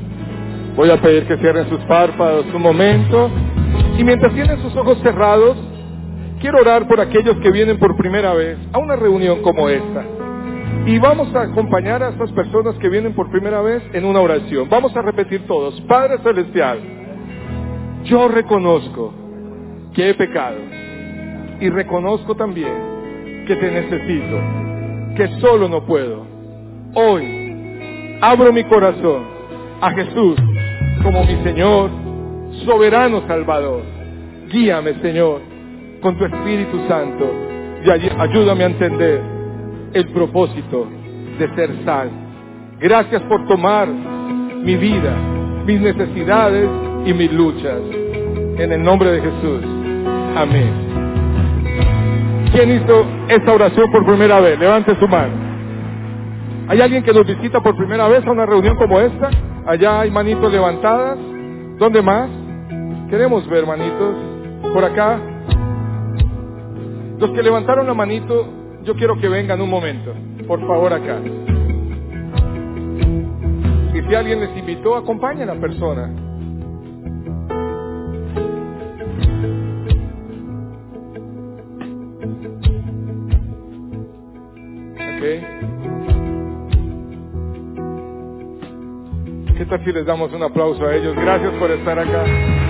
[0.76, 3.32] Voy a pedir que cierren sus párpados un momento.
[4.00, 5.58] Y mientras tienen sus ojos cerrados,
[6.40, 10.06] quiero orar por aquellos que vienen por primera vez a una reunión como esta.
[10.86, 14.70] Y vamos a acompañar a estas personas que vienen por primera vez en una oración.
[14.70, 15.82] Vamos a repetir todos.
[15.82, 16.80] Padre Celestial,
[18.06, 19.14] yo reconozco
[19.94, 20.60] que he pecado.
[21.60, 24.40] Y reconozco también que te necesito,
[25.18, 26.26] que solo no puedo.
[26.94, 29.26] Hoy abro mi corazón
[29.82, 30.38] a Jesús
[31.04, 31.90] como mi Señor,
[32.70, 33.82] soberano Salvador.
[34.52, 35.42] Guíame, Señor,
[36.02, 37.26] con tu Espíritu Santo
[37.84, 39.22] y ayúdame a entender
[39.94, 40.88] el propósito
[41.40, 42.10] de ser sal.
[42.80, 45.16] Gracias por tomar mi vida,
[45.66, 46.70] mis necesidades
[47.06, 47.80] y mis luchas.
[48.58, 49.64] En el nombre de Jesús.
[50.36, 50.72] Amén.
[52.52, 54.60] ¿Quién hizo esta oración por primera vez?
[54.60, 55.34] Levante su mano.
[56.68, 59.32] ¿Hay alguien que nos visita por primera vez a una reunión como esta?
[59.66, 61.18] Allá hay manitos levantadas.
[61.80, 62.30] ¿Dónde más?
[63.10, 64.16] Queremos ver manitos.
[64.74, 65.20] Por acá.
[67.18, 68.48] Los que levantaron la manito,
[68.84, 70.14] yo quiero que vengan un momento.
[70.48, 71.20] Por favor acá.
[73.94, 76.10] Y si alguien les invitó, acompañen a la persona.
[89.58, 91.16] ¿Qué tal si les damos un aplauso a ellos?
[91.16, 92.69] Gracias por estar acá.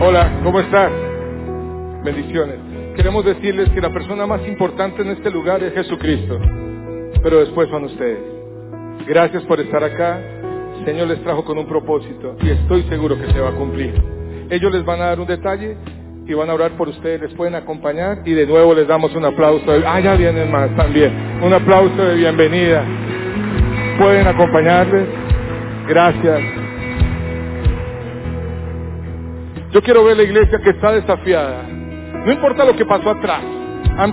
[0.00, 0.92] Hola, ¿cómo estás?
[2.04, 2.56] Bendiciones.
[2.94, 6.38] Queremos decirles que la persona más importante en este lugar es Jesucristo,
[7.20, 8.20] pero después son ustedes.
[9.08, 10.20] Gracias por estar acá.
[10.78, 13.92] El Señor les trajo con un propósito y estoy seguro que se va a cumplir.
[14.50, 15.76] Ellos les van a dar un detalle
[16.24, 19.24] y van a orar por ustedes, les pueden acompañar y de nuevo les damos un
[19.24, 19.72] aplauso.
[19.72, 21.12] De, ah, ya vienen más también.
[21.42, 22.84] Un aplauso de bienvenida.
[23.98, 25.08] Pueden acompañarles.
[25.88, 26.67] Gracias.
[29.72, 31.62] Yo quiero ver la iglesia que está desafiada.
[32.24, 33.42] No importa lo que pasó atrás.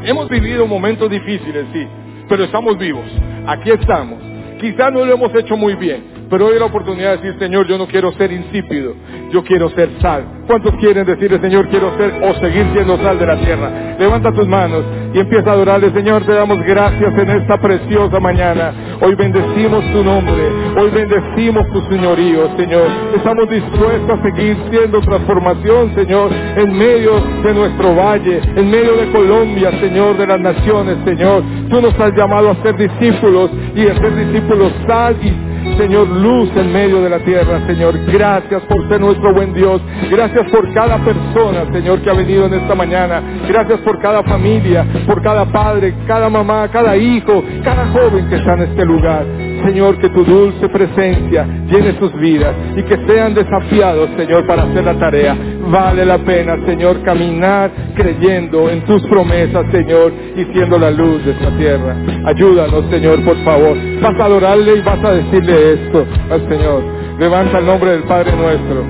[0.03, 1.87] Hemos vivido momentos difíciles, sí,
[2.27, 3.05] pero estamos vivos.
[3.47, 4.19] Aquí estamos.
[4.59, 7.77] Quizás no lo hemos hecho muy bien, Pero hoy la oportunidad de decir, Señor, yo
[7.77, 8.93] no quiero ser insípido,
[9.31, 10.23] yo quiero ser sal.
[10.47, 13.95] ¿Cuántos quieren decirle, Señor, quiero ser o seguir siendo sal de la tierra?
[13.99, 18.73] Levanta tus manos y empieza a adorarle, Señor, te damos gracias en esta preciosa mañana.
[19.01, 22.87] Hoy bendecimos tu nombre, hoy bendecimos tu señorío, Señor.
[23.15, 29.11] Estamos dispuestos a seguir siendo transformación, Señor, en medio de nuestro valle, en medio de
[29.11, 31.43] Colombia, Señor, de las naciones, Señor.
[31.69, 35.44] Tú nos has llamado a ser discípulos y a ser discípulos sal y
[35.77, 37.95] Señor, luz en medio de la tierra, Señor.
[38.05, 39.81] Gracias por ser nuestro buen Dios.
[40.09, 43.21] Gracias por cada persona, Señor, que ha venido en esta mañana.
[43.47, 48.53] Gracias por cada familia, por cada padre, cada mamá, cada hijo, cada joven que está
[48.53, 49.25] en este lugar.
[49.65, 54.83] Señor, que tu dulce presencia llene sus vidas y que sean desafiados, Señor, para hacer
[54.83, 55.35] la tarea.
[55.67, 61.31] Vale la pena, Señor, caminar creyendo en tus promesas, Señor, y siendo la luz de
[61.31, 61.95] esta tierra.
[62.25, 63.75] Ayúdanos, Señor, por favor.
[64.01, 66.83] Vas a adorarle y vas a decirle esto al Señor.
[67.19, 68.83] Levanta el nombre del Padre nuestro.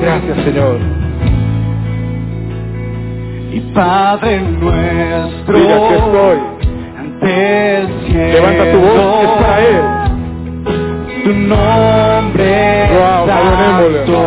[0.00, 0.76] Gracias, Señor.
[3.52, 6.58] Y Padre nuestro, Diga, aquí estoy.
[7.20, 9.82] Cielo, Levanta tu voz, es para Él.
[11.24, 12.54] tu nombre
[12.90, 14.20] Wow, santo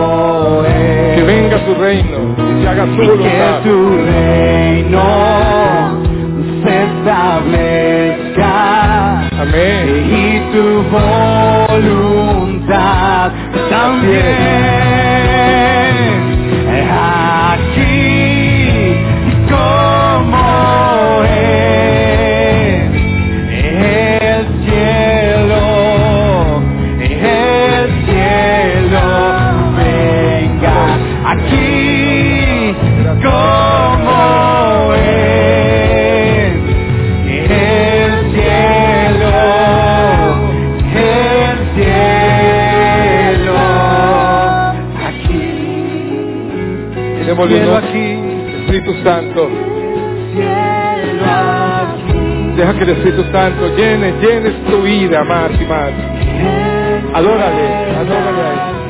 [0.65, 1.15] es.
[1.15, 2.19] Que venga tu reino
[2.61, 3.59] se haga su y que voluntad.
[3.63, 5.03] tu reino
[6.63, 8.53] se establezca
[9.41, 9.83] Amén.
[10.11, 10.65] y tu
[12.51, 13.31] voluntad
[13.69, 14.60] también
[47.51, 48.19] cielo aquí
[48.61, 49.49] Espíritu Santo.
[50.33, 50.51] cielo
[51.25, 55.91] aquí Deja que el Espíritu Santo llene, llene tu vida más y más.
[57.13, 58.80] Adórale, adórale a Él.